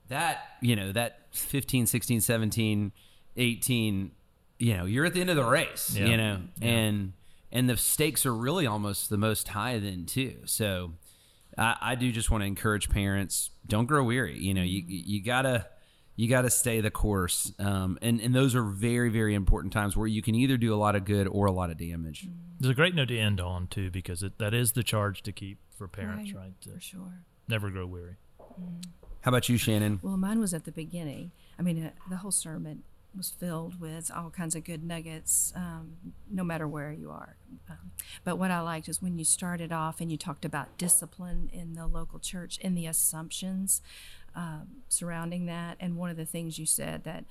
that 0.08 0.38
you 0.60 0.74
know 0.76 0.90
that 0.92 1.20
15 1.32 1.86
16 1.86 2.20
17 2.20 2.92
18 3.36 4.10
you 4.58 4.76
know 4.76 4.84
you're 4.84 5.04
at 5.04 5.14
the 5.14 5.20
end 5.20 5.30
of 5.30 5.36
the 5.36 5.44
race 5.44 5.94
Yeah. 5.96 6.06
you 6.06 6.16
know 6.16 6.40
and 6.60 7.12
and 7.52 7.68
the 7.68 7.76
stakes 7.76 8.26
are 8.26 8.34
really 8.34 8.66
almost 8.66 9.10
the 9.10 9.16
most 9.18 9.48
high 9.48 9.78
then 9.78 10.06
too. 10.06 10.36
So 10.46 10.92
I, 11.58 11.76
I 11.80 11.94
do 11.96 12.12
just 12.12 12.30
want 12.30 12.42
to 12.42 12.46
encourage 12.46 12.88
parents 12.90 13.50
don't 13.66 13.86
grow 13.86 14.04
weary. 14.04 14.38
You 14.38 14.54
know 14.54 14.62
you 14.62 14.82
you 14.86 15.22
gotta 15.22 15.66
you 16.20 16.28
gotta 16.28 16.50
stay 16.50 16.80
the 16.82 16.90
course 16.90 17.52
um, 17.58 17.98
and 18.02 18.20
and 18.20 18.34
those 18.34 18.54
are 18.54 18.62
very 18.62 19.08
very 19.08 19.34
important 19.34 19.72
times 19.72 19.96
where 19.96 20.06
you 20.06 20.20
can 20.20 20.34
either 20.34 20.56
do 20.58 20.74
a 20.74 20.80
lot 20.84 20.94
of 20.94 21.04
good 21.04 21.26
or 21.26 21.46
a 21.46 21.52
lot 21.52 21.70
of 21.70 21.78
damage 21.78 22.28
There's 22.60 22.70
a 22.70 22.74
great 22.74 22.94
note 22.94 23.08
to 23.08 23.18
end 23.18 23.40
on 23.40 23.68
too, 23.68 23.90
because 23.90 24.22
it, 24.22 24.36
that 24.38 24.52
is 24.52 24.72
the 24.72 24.82
charge 24.82 25.22
to 25.22 25.32
keep 25.32 25.58
for 25.78 25.88
parents, 25.88 26.32
right? 26.34 26.52
To 26.64 26.70
For 26.74 26.80
sure. 26.80 27.14
never 27.48 27.70
grow 27.70 27.86
weary. 27.86 28.16
how 29.22 29.30
about 29.30 29.48
you 29.48 29.56
shannon 29.56 29.98
Well, 30.02 30.18
mine 30.18 30.40
was 30.40 30.52
at 30.52 30.64
the 30.66 30.72
beginning. 30.72 31.30
I 31.58 31.62
mean, 31.62 31.84
uh, 31.86 31.90
the 32.10 32.16
whole 32.16 32.30
sermon 32.32 32.82
was 33.16 33.30
filled 33.30 33.80
with 33.80 34.10
all 34.14 34.30
kinds 34.30 34.54
of 34.54 34.62
good 34.62 34.84
nuggets, 34.84 35.52
um, 35.56 35.96
no 36.30 36.44
matter 36.44 36.68
where 36.68 36.92
you 36.92 37.10
are. 37.10 37.36
Um, 37.68 37.90
but 38.24 38.36
what 38.38 38.50
I 38.52 38.60
liked 38.60 38.88
is 38.88 39.02
when 39.02 39.18
you 39.18 39.24
started 39.24 39.72
off 39.72 40.00
and 40.00 40.12
you 40.12 40.16
talked 40.16 40.44
about 40.44 40.78
discipline 40.78 41.50
in 41.52 41.74
the 41.74 41.86
local 41.88 42.18
church 42.20 42.60
and 42.62 42.76
the 42.78 42.86
assumptions 42.86 43.82
um, 44.34 44.82
surrounding 44.88 45.46
that. 45.46 45.76
And 45.80 45.96
one 45.96 46.10
of 46.10 46.16
the 46.16 46.24
things 46.26 46.58
you 46.58 46.66
said 46.66 47.04
that 47.04 47.24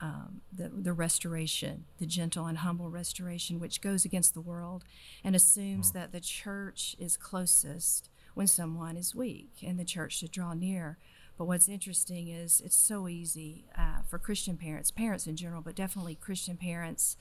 um, 0.00 0.40
the, 0.52 0.68
the 0.68 0.92
restoration, 0.92 1.84
the 1.98 2.06
gentle 2.06 2.46
and 2.46 2.58
humble 2.58 2.90
restoration, 2.90 3.60
which 3.60 3.80
goes 3.80 4.04
against 4.04 4.34
the 4.34 4.40
world 4.40 4.84
and 5.22 5.36
assumes 5.36 5.92
that 5.92 6.10
the 6.10 6.20
church 6.20 6.96
is 6.98 7.16
closest 7.16 8.10
when 8.34 8.48
someone 8.48 8.96
is 8.96 9.14
weak 9.14 9.50
and 9.64 9.78
the 9.78 9.84
church 9.84 10.18
should 10.18 10.32
draw 10.32 10.54
near. 10.54 10.98
But 11.38 11.46
what's 11.46 11.68
interesting 11.68 12.28
is 12.28 12.60
it's 12.64 12.76
so 12.76 13.08
easy 13.08 13.64
uh, 13.78 14.02
for 14.08 14.18
Christian 14.18 14.56
parents, 14.56 14.90
parents 14.90 15.26
in 15.26 15.36
general, 15.36 15.62
but 15.62 15.74
definitely 15.76 16.16
Christian 16.16 16.56
parents, 16.56 17.16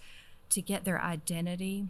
to 0.50 0.61
get 0.61 0.83
their 0.83 1.00
identity 1.00 1.85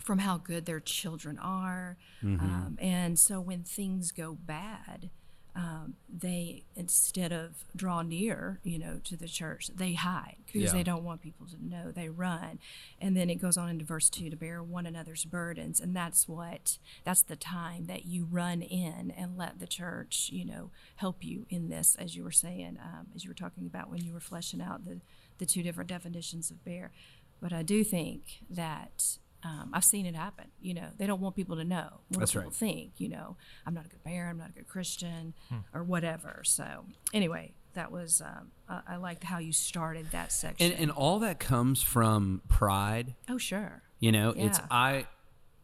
from 0.00 0.18
how 0.18 0.38
good 0.38 0.66
their 0.66 0.80
children 0.80 1.38
are. 1.38 1.96
Um, 2.40 2.78
and 2.80 3.18
so 3.18 3.40
when 3.40 3.62
things 3.62 4.12
go 4.12 4.36
bad, 4.40 5.10
um, 5.56 5.94
they 6.14 6.64
instead 6.76 7.32
of 7.32 7.64
draw 7.74 8.02
near, 8.02 8.60
you 8.62 8.78
know, 8.78 9.00
to 9.04 9.16
the 9.16 9.26
church, 9.26 9.70
they 9.74 9.94
hide 9.94 10.36
because 10.44 10.64
Yeah. 10.64 10.72
they 10.72 10.82
don't 10.82 11.02
want 11.02 11.22
people 11.22 11.46
to 11.46 11.56
know. 11.64 11.90
They 11.90 12.10
run, 12.10 12.58
and 13.00 13.16
then 13.16 13.30
it 13.30 13.36
goes 13.36 13.56
on 13.56 13.70
into 13.70 13.84
verse 13.84 14.10
two 14.10 14.28
to 14.28 14.36
bear 14.36 14.62
one 14.62 14.84
another's 14.84 15.24
burdens, 15.24 15.80
and 15.80 15.96
that's 15.96 16.28
what 16.28 16.78
that's 17.04 17.22
the 17.22 17.36
time 17.36 17.86
that 17.86 18.04
you 18.04 18.26
run 18.26 18.60
in 18.60 19.10
and 19.12 19.38
let 19.38 19.58
the 19.58 19.66
church, 19.66 20.28
you 20.30 20.44
know, 20.44 20.70
help 20.96 21.24
you 21.24 21.46
in 21.48 21.70
this, 21.70 21.96
as 21.98 22.14
you 22.14 22.22
were 22.22 22.30
saying, 22.30 22.78
um, 22.82 23.06
as 23.14 23.24
you 23.24 23.30
were 23.30 23.34
talking 23.34 23.66
about 23.66 23.88
when 23.90 24.04
you 24.04 24.12
were 24.12 24.20
fleshing 24.20 24.60
out 24.60 24.84
the 24.84 25.00
the 25.38 25.46
two 25.46 25.62
different 25.62 25.88
definitions 25.88 26.50
of 26.50 26.64
bear. 26.64 26.92
But 27.40 27.52
I 27.52 27.62
do 27.62 27.82
think 27.84 28.40
that 28.50 29.18
um, 29.46 29.70
I've 29.72 29.84
seen 29.84 30.06
it 30.06 30.16
happen. 30.16 30.46
You 30.60 30.74
know, 30.74 30.88
they 30.98 31.06
don't 31.06 31.20
want 31.20 31.36
people 31.36 31.56
to 31.56 31.64
know. 31.64 31.88
What 32.08 32.20
That's 32.20 32.32
people 32.32 32.48
right. 32.48 32.52
think? 32.54 32.92
You 32.98 33.08
know, 33.10 33.36
I'm 33.66 33.74
not 33.74 33.86
a 33.86 33.88
good 33.88 34.02
bear. 34.04 34.28
I'm 34.28 34.38
not 34.38 34.50
a 34.50 34.52
good 34.52 34.68
Christian, 34.68 35.34
or 35.72 35.82
whatever. 35.84 36.42
So 36.44 36.66
anyway, 37.14 37.52
that 37.74 37.92
was 37.92 38.20
um, 38.20 38.50
I, 38.68 38.80
I 38.94 38.96
liked 38.96 39.24
how 39.24 39.38
you 39.38 39.52
started 39.52 40.10
that 40.12 40.32
section. 40.32 40.72
And 40.72 40.80
and 40.80 40.90
all 40.90 41.18
that 41.20 41.38
comes 41.38 41.82
from 41.82 42.42
pride. 42.48 43.14
oh, 43.28 43.38
sure. 43.38 43.82
You 44.00 44.12
know, 44.12 44.34
it's 44.36 44.60
I. 44.70 45.06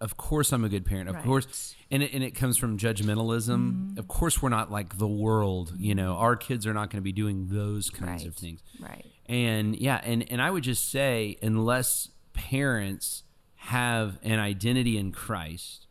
Of 0.00 0.16
course, 0.16 0.52
I'm 0.52 0.64
a 0.64 0.68
good 0.68 0.84
parent. 0.84 1.08
Of 1.08 1.14
Right. 1.14 1.24
course, 1.24 1.76
and 1.88 2.02
it, 2.02 2.12
and 2.12 2.24
it 2.24 2.32
comes 2.32 2.56
from 2.58 2.76
judgmentalism. 2.76 3.96
Of 3.98 4.08
course, 4.08 4.42
we're 4.42 4.48
not 4.48 4.68
like 4.68 4.98
the 4.98 5.06
world. 5.06 5.74
You 5.78 5.94
know, 5.94 6.14
our 6.16 6.34
kids 6.34 6.66
are 6.66 6.74
not 6.74 6.90
going 6.90 6.98
to 7.00 7.02
be 7.04 7.12
doing 7.12 7.46
those 7.50 7.88
kinds 7.88 8.24
of 8.26 8.34
things. 8.34 8.60
Right. 8.80 9.04
And 9.26 9.76
yeah, 9.76 10.00
and 10.02 10.28
and 10.30 10.42
I 10.42 10.50
would 10.50 10.64
just 10.64 10.90
say, 10.90 11.36
unless 11.40 12.08
parents 12.32 13.22
have 13.66 14.18
an 14.24 14.40
identity 14.40 14.98
in 14.98 15.12
Christ, 15.12 15.86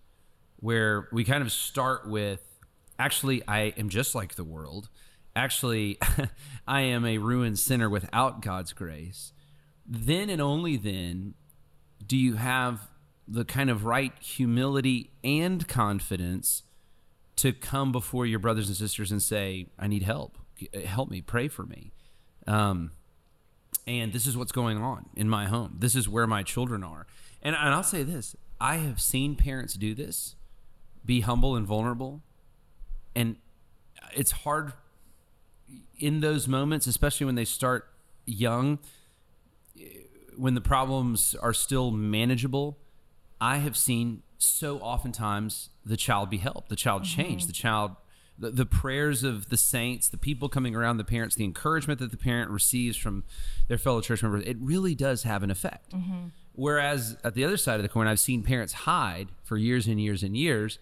where 0.57 1.07
we 1.11 1.23
kind 1.23 1.41
of 1.41 1.51
start 1.51 2.07
with, 2.07 2.41
actually, 2.99 3.41
I 3.47 3.73
am 3.77 3.87
just 3.87 4.13
like 4.13 4.35
the 4.35 4.43
world. 4.43 4.89
Actually, 5.35 5.97
I 6.67 6.81
am 6.81 7.05
a 7.05 7.17
ruined 7.17 7.59
sinner 7.59 7.89
without 7.89 8.41
God's 8.41 8.73
grace. 8.73 9.31
Then 9.85 10.29
and 10.29 10.41
only 10.41 10.75
then 10.75 11.33
do 12.05 12.17
you 12.17 12.35
have 12.35 12.89
the 13.25 13.45
kind 13.45 13.69
of 13.69 13.85
right 13.85 14.11
humility 14.19 15.11
and 15.23 15.65
confidence 15.65 16.63
to 17.37 17.53
come 17.53 17.93
before 17.93 18.25
your 18.25 18.39
brothers 18.39 18.67
and 18.67 18.75
sisters 18.75 19.11
and 19.11 19.23
say, 19.23 19.67
I 19.79 19.87
need 19.87 20.03
help. 20.03 20.37
Help 20.85 21.09
me. 21.09 21.21
Pray 21.21 21.47
for 21.47 21.63
me. 21.63 21.93
Um, 22.45 22.91
and 23.87 24.11
this 24.11 24.27
is 24.27 24.35
what's 24.35 24.51
going 24.51 24.77
on 24.77 25.05
in 25.15 25.29
my 25.29 25.45
home. 25.45 25.77
This 25.79 25.95
is 25.95 26.09
where 26.09 26.27
my 26.27 26.43
children 26.43 26.83
are. 26.83 27.07
And, 27.41 27.55
and 27.55 27.74
I'll 27.74 27.83
say 27.83 28.03
this 28.03 28.36
I 28.60 28.75
have 28.77 29.01
seen 29.01 29.36
parents 29.36 29.74
do 29.74 29.93
this, 29.95 30.36
be 31.05 31.21
humble 31.21 31.55
and 31.55 31.65
vulnerable. 31.65 32.21
And 33.15 33.38
it's 34.15 34.31
hard 34.31 34.74
in 35.98 36.19
those 36.21 36.48
moments, 36.48 36.88
especially 36.88 37.25
when 37.25 37.36
they 37.36 37.45
start 37.45 37.88
young, 38.25 38.79
when 40.38 40.53
the 40.53 40.62
problems 40.62 41.36
are 41.41 41.53
still 41.53 41.91
manageable. 41.91 42.77
I 43.39 43.57
have 43.57 43.75
seen 43.75 44.21
so 44.38 44.77
oftentimes 44.79 45.69
the 45.86 45.98
child 45.98 46.29
be 46.29 46.38
helped, 46.38 46.69
the 46.69 46.75
child 46.75 47.03
mm-hmm. 47.03 47.21
change, 47.21 47.48
the 47.48 47.53
child, 47.53 47.95
the, 48.38 48.51
the 48.51 48.65
prayers 48.65 49.24
of 49.24 49.50
the 49.50 49.57
saints, 49.57 50.07
the 50.07 50.17
people 50.17 50.50
coming 50.50 50.75
around 50.75 50.98
the 50.98 51.03
parents, 51.03 51.36
the 51.36 51.43
encouragement 51.43 52.00
that 52.00 52.12
the 52.12 52.17
parent 52.17 52.51
receives 52.51 52.98
from 52.98 53.24
their 53.67 53.77
fellow 53.77 54.01
church 54.01 54.21
members, 54.21 54.43
it 54.45 54.57
really 54.60 54.95
does 54.95 55.24
have 55.24 55.43
an 55.43 55.51
effect. 55.51 55.91
Mm-hmm. 55.91 56.27
Whereas 56.53 57.17
at 57.24 57.34
the 57.34 57.46
other 57.46 57.58
side 57.58 57.75
of 57.77 57.84
the 57.84 57.89
coin, 57.89 58.08
I've 58.08 58.20
seen 58.20 58.43
parents 58.43 58.74
hide 58.74 59.29
for 59.43 59.58
years 59.58 59.88
and 59.88 60.01
years 60.01 60.24
and 60.24 60.36
years. 60.36 60.79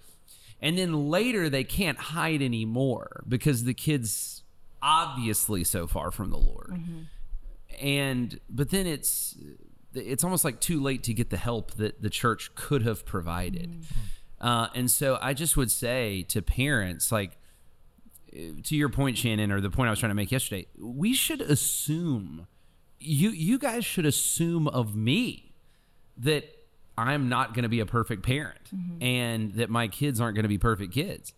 And 0.62 0.78
then 0.78 1.10
later 1.10 1.50
they 1.50 1.64
can't 1.64 1.98
hide 1.98 2.42
anymore 2.42 3.24
because 3.28 3.64
the 3.64 3.74
kid's 3.74 4.44
obviously 4.82 5.64
so 5.64 5.88
far 5.88 6.12
from 6.12 6.32
the 6.32 6.38
Lord. 6.38 6.74
And 7.82 8.40
but 8.50 8.72
then 8.72 8.88
it's 8.88 9.38
it's 9.94 10.24
almost 10.24 10.44
like 10.44 10.60
too 10.60 10.82
late 10.82 11.04
to 11.04 11.14
get 11.14 11.30
the 11.30 11.38
help 11.38 11.72
that 11.76 12.02
the 12.02 12.10
church 12.10 12.54
could 12.56 12.82
have 12.84 13.06
provided. 13.06 13.86
Uh, 14.42 14.68
and 14.74 14.90
so 14.90 15.18
i 15.22 15.34
just 15.34 15.58
would 15.58 15.70
say 15.70 16.24
to 16.24 16.42
parents 16.42 17.12
like 17.12 17.38
to 18.64 18.76
your 18.76 18.88
point 18.88 19.18
shannon 19.18 19.52
or 19.52 19.60
the 19.60 19.70
point 19.70 19.88
i 19.88 19.90
was 19.90 20.00
trying 20.00 20.12
to 20.12 20.16
make 20.16 20.32
yesterday 20.32 20.66
we 20.78 21.14
should 21.14 21.42
assume 21.42 22.48
you 23.00 23.32
you 23.32 23.58
guys 23.60 23.84
should 23.84 24.06
assume 24.06 24.68
of 24.70 24.96
me 24.96 25.49
that 26.20 26.44
i'm 26.98 27.30
not 27.30 27.54
going 27.54 27.64
to 27.64 27.70
be 27.70 27.80
a 27.80 27.86
perfect 27.86 28.24
parent 28.24 28.60
and 29.02 29.54
that 29.54 29.70
my 29.70 29.88
kids 29.88 30.22
aren't 30.22 30.36
going 30.36 30.44
to 30.44 30.50
be 30.50 30.58
perfect 30.58 30.94
kids 30.94 31.34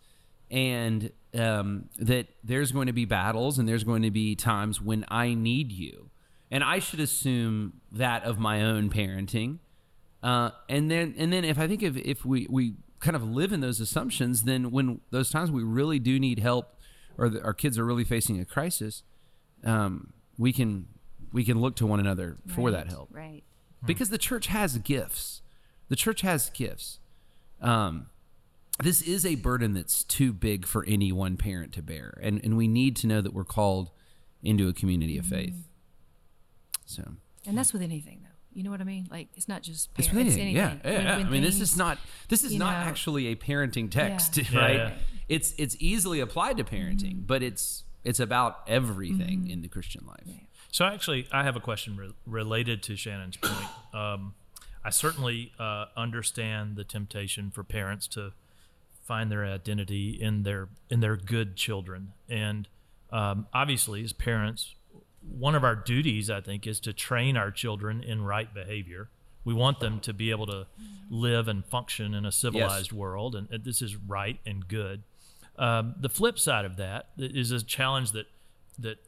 and 0.52 1.10
um, 1.34 1.88
that 1.98 2.28
there's 2.44 2.72
going 2.72 2.86
to 2.86 2.92
be 2.92 3.06
battles 3.06 3.58
and 3.58 3.66
there's 3.66 3.84
going 3.84 4.02
to 4.02 4.10
be 4.10 4.36
times 4.36 4.82
when 4.82 5.04
I 5.08 5.32
need 5.32 5.72
you. 5.72 6.10
And 6.50 6.62
I 6.62 6.78
should 6.78 7.00
assume 7.00 7.80
that 7.92 8.24
of 8.24 8.38
my 8.38 8.62
own 8.62 8.90
parenting. 8.90 9.58
Uh, 10.22 10.50
and 10.68 10.90
then, 10.90 11.14
and 11.16 11.32
then 11.32 11.44
if 11.44 11.58
I 11.58 11.66
think 11.66 11.82
if, 11.82 11.96
if 11.96 12.26
we, 12.26 12.46
we 12.50 12.74
kind 13.00 13.16
of 13.16 13.24
live 13.26 13.52
in 13.52 13.60
those 13.60 13.80
assumptions, 13.80 14.42
then 14.42 14.70
when 14.70 15.00
those 15.10 15.30
times 15.30 15.50
we 15.50 15.62
really 15.62 15.98
do 15.98 16.20
need 16.20 16.38
help 16.38 16.76
or 17.16 17.30
the, 17.30 17.42
our 17.42 17.54
kids 17.54 17.78
are 17.78 17.84
really 17.86 18.04
facing 18.04 18.38
a 18.38 18.44
crisis, 18.44 19.02
um, 19.64 20.12
we 20.36 20.52
can, 20.52 20.86
we 21.32 21.44
can 21.44 21.58
look 21.58 21.76
to 21.76 21.86
one 21.86 21.98
another 21.98 22.36
for 22.46 22.70
that 22.70 22.88
help 22.88 23.08
Right. 23.10 23.42
Because 23.84 24.10
the 24.10 24.18
church 24.18 24.46
has 24.48 24.78
gifts. 24.78 25.42
The 25.88 25.96
church 25.96 26.20
has 26.22 26.50
gifts. 26.50 26.98
Um, 27.60 28.06
this 28.82 29.02
is 29.02 29.24
a 29.26 29.34
burden 29.36 29.74
that's 29.74 30.02
too 30.02 30.32
big 30.32 30.66
for 30.66 30.84
any 30.86 31.12
one 31.12 31.36
parent 31.36 31.72
to 31.74 31.82
bear, 31.82 32.18
and 32.22 32.40
and 32.44 32.56
we 32.56 32.66
need 32.68 32.96
to 32.96 33.06
know 33.06 33.20
that 33.20 33.32
we're 33.34 33.44
called 33.44 33.90
into 34.42 34.68
a 34.68 34.72
community 34.72 35.18
of 35.18 35.26
faith. 35.26 35.54
So 36.86 37.02
And 37.46 37.56
that's 37.56 37.72
with 37.72 37.82
anything, 37.82 38.20
though. 38.22 38.28
You 38.54 38.62
know 38.64 38.70
what 38.70 38.80
I 38.80 38.84
mean? 38.84 39.08
Like 39.10 39.28
it's 39.34 39.48
not 39.48 39.62
just 39.62 39.90
it's 39.98 40.08
parents. 40.08 40.34
with 40.34 40.42
anything, 40.42 40.56
yeah, 40.56 40.70
anything. 40.70 40.92
yeah. 40.92 40.96
When- 40.98 41.06
yeah. 41.06 41.16
when 41.18 41.26
I 41.26 41.30
mean, 41.30 41.42
this 41.42 41.60
is 41.60 41.76
not 41.76 41.98
this 42.28 42.44
is 42.44 42.54
not 42.54 42.72
know- 42.84 42.90
actually 42.90 43.28
a 43.28 43.36
parenting 43.36 43.90
text, 43.90 44.36
Yeah. 44.36 44.44
Yeah, 44.52 44.58
right? 44.58 44.76
yeah. 44.76 44.92
It's 45.28 45.54
it's 45.58 45.76
easily 45.78 46.20
applied 46.20 46.56
to 46.58 46.64
parenting, 46.64 47.12
Mm-hmm. 47.16 47.26
but 47.26 47.42
it's 47.42 47.84
it's 48.04 48.20
about 48.20 48.60
everything 48.66 49.48
in 49.48 49.62
the 49.62 49.68
Christian 49.68 50.04
life. 50.06 50.26
So 50.72 50.86
actually, 50.86 51.28
I 51.30 51.44
have 51.44 51.54
a 51.54 51.60
question 51.60 51.98
re- 51.98 52.14
related 52.26 52.82
to 52.84 52.96
Shannon's 52.96 53.36
point. 53.36 53.68
Um, 53.94 54.34
I 54.82 54.88
certainly 54.88 55.52
uh, 55.58 55.84
understand 55.96 56.76
the 56.76 56.82
temptation 56.82 57.50
for 57.50 57.62
parents 57.62 58.06
to 58.08 58.32
find 59.04 59.30
their 59.30 59.44
identity 59.44 60.18
in 60.18 60.44
their 60.44 60.70
in 60.88 61.00
their 61.00 61.16
good 61.16 61.56
children, 61.56 62.14
and 62.28 62.68
um, 63.10 63.46
obviously, 63.52 64.02
as 64.02 64.14
parents, 64.14 64.74
one 65.20 65.54
of 65.54 65.62
our 65.62 65.76
duties, 65.76 66.30
I 66.30 66.40
think, 66.40 66.66
is 66.66 66.80
to 66.80 66.94
train 66.94 67.36
our 67.36 67.50
children 67.50 68.02
in 68.02 68.24
right 68.24 68.52
behavior. 68.52 69.10
We 69.44 69.52
want 69.52 69.78
them 69.78 70.00
to 70.00 70.14
be 70.14 70.30
able 70.30 70.46
to 70.46 70.66
live 71.10 71.48
and 71.48 71.66
function 71.66 72.14
in 72.14 72.24
a 72.24 72.32
civilized 72.32 72.92
world, 72.92 73.34
and, 73.34 73.46
and 73.50 73.62
this 73.62 73.82
is 73.82 73.96
right 73.96 74.40
and 74.46 74.66
good. 74.66 75.02
Um, 75.58 75.96
the 76.00 76.08
flip 76.08 76.38
side 76.38 76.64
of 76.64 76.76
that 76.76 77.08
is 77.18 77.50
a 77.50 77.62
challenge 77.62 78.12
that 78.12 78.26
that 78.78 78.98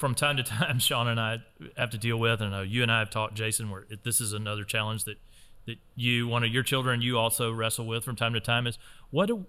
from 0.00 0.14
time 0.14 0.38
to 0.38 0.42
time, 0.58 0.78
Sean 0.80 1.06
and 1.06 1.20
I 1.20 1.38
have 1.76 1.90
to 1.90 1.98
deal 1.98 2.16
with. 2.16 2.40
And 2.40 2.52
I 2.52 2.58
know 2.58 2.62
you 2.64 2.82
and 2.82 2.90
I 2.90 2.98
have 2.98 3.10
talked, 3.10 3.34
Jason, 3.34 3.70
where 3.70 3.84
this 4.02 4.20
is 4.20 4.32
another 4.32 4.64
challenge 4.64 5.04
that 5.04 5.18
that 5.66 5.76
you, 5.94 6.26
one 6.26 6.42
of 6.42 6.50
your 6.50 6.62
children, 6.62 7.02
you 7.02 7.18
also 7.18 7.52
wrestle 7.52 7.86
with 7.86 8.02
from 8.02 8.16
time 8.16 8.32
to 8.32 8.40
time. 8.40 8.66
Is 8.66 8.78
what? 9.10 9.26
Do, 9.26 9.44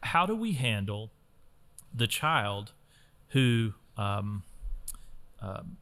how 0.00 0.24
do 0.24 0.34
we 0.34 0.52
handle 0.52 1.10
the 1.92 2.06
child 2.06 2.72
who 3.30 3.74
um, 3.98 4.44
um, 5.42 5.76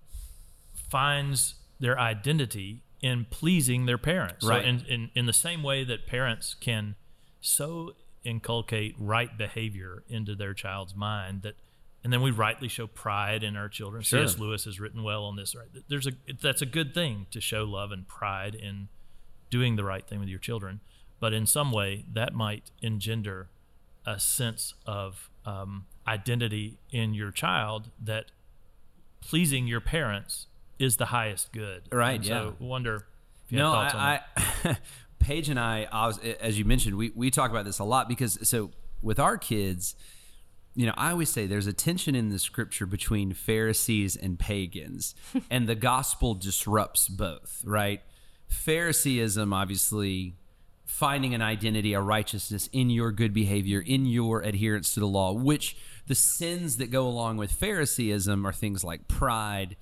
finds 0.88 1.56
their 1.78 2.00
identity 2.00 2.82
in 3.02 3.26
pleasing 3.28 3.84
their 3.84 3.98
parents? 3.98 4.44
Right. 4.44 4.62
So 4.62 4.68
in, 4.68 4.84
in 4.88 5.10
in 5.14 5.26
the 5.26 5.34
same 5.34 5.62
way 5.62 5.84
that 5.84 6.06
parents 6.06 6.56
can 6.58 6.96
so 7.42 7.92
inculcate 8.24 8.94
right 8.98 9.36
behavior 9.36 10.02
into 10.08 10.34
their 10.34 10.54
child's 10.54 10.96
mind 10.96 11.42
that 11.42 11.56
and 12.04 12.12
then 12.12 12.20
we 12.22 12.30
rightly 12.30 12.68
show 12.68 12.86
pride 12.86 13.42
in 13.42 13.56
our 13.56 13.68
children. 13.68 14.02
Sure. 14.02 14.26
C.S. 14.26 14.38
Lewis 14.38 14.66
has 14.66 14.78
written 14.78 15.02
well 15.02 15.24
on 15.24 15.36
this. 15.36 15.54
Right, 15.56 15.66
there's 15.88 16.06
a 16.06 16.12
that's 16.40 16.62
a 16.62 16.66
good 16.66 16.94
thing 16.94 17.26
to 17.30 17.40
show 17.40 17.64
love 17.64 17.90
and 17.90 18.06
pride 18.06 18.54
in 18.54 18.88
doing 19.50 19.76
the 19.76 19.84
right 19.84 20.06
thing 20.06 20.20
with 20.20 20.28
your 20.28 20.38
children, 20.38 20.80
but 21.18 21.32
in 21.32 21.46
some 21.46 21.72
way 21.72 22.04
that 22.12 22.34
might 22.34 22.70
engender 22.82 23.48
a 24.06 24.20
sense 24.20 24.74
of 24.86 25.30
um, 25.46 25.86
identity 26.06 26.78
in 26.90 27.14
your 27.14 27.30
child 27.30 27.90
that 28.02 28.26
pleasing 29.20 29.66
your 29.66 29.80
parents 29.80 30.46
is 30.78 30.96
the 30.96 31.06
highest 31.06 31.52
good. 31.52 31.82
Right, 31.90 32.16
And 32.16 32.24
yeah. 32.24 32.34
So 32.34 32.56
wonder 32.58 33.06
if 33.46 33.52
you 33.52 33.58
no, 33.58 33.72
have 33.72 33.92
thoughts 33.92 33.94
on 33.94 34.00
I, 34.00 34.20
that. 34.34 34.52
I 34.64 34.76
Paige 35.18 35.48
and 35.48 35.58
I, 35.58 35.88
I 35.90 36.06
was, 36.06 36.18
as 36.18 36.58
you 36.58 36.66
mentioned, 36.66 36.96
we, 36.96 37.10
we 37.14 37.30
talk 37.30 37.50
about 37.50 37.64
this 37.64 37.78
a 37.78 37.84
lot 37.84 38.08
because 38.08 38.38
so 38.46 38.72
with 39.00 39.18
our 39.18 39.38
kids, 39.38 39.94
you 40.74 40.86
know, 40.86 40.94
I 40.96 41.10
always 41.10 41.30
say 41.30 41.46
there's 41.46 41.66
a 41.66 41.72
tension 41.72 42.14
in 42.14 42.30
the 42.30 42.38
scripture 42.38 42.86
between 42.86 43.32
Pharisees 43.32 44.16
and 44.16 44.38
pagans, 44.38 45.14
and 45.50 45.68
the 45.68 45.74
gospel 45.74 46.34
disrupts 46.34 47.08
both, 47.08 47.62
right? 47.64 48.00
Phariseeism, 48.48 49.52
obviously, 49.52 50.34
finding 50.84 51.34
an 51.34 51.42
identity, 51.42 51.92
a 51.92 52.00
righteousness 52.00 52.68
in 52.72 52.90
your 52.90 53.12
good 53.12 53.32
behavior, 53.32 53.80
in 53.80 54.06
your 54.06 54.42
adherence 54.42 54.94
to 54.94 55.00
the 55.00 55.06
law, 55.06 55.32
which 55.32 55.76
the 56.06 56.14
sins 56.14 56.76
that 56.76 56.90
go 56.90 57.06
along 57.06 57.36
with 57.36 57.52
Phariseeism 57.52 58.46
are 58.46 58.52
things 58.52 58.84
like 58.84 59.08
pride, 59.08 59.76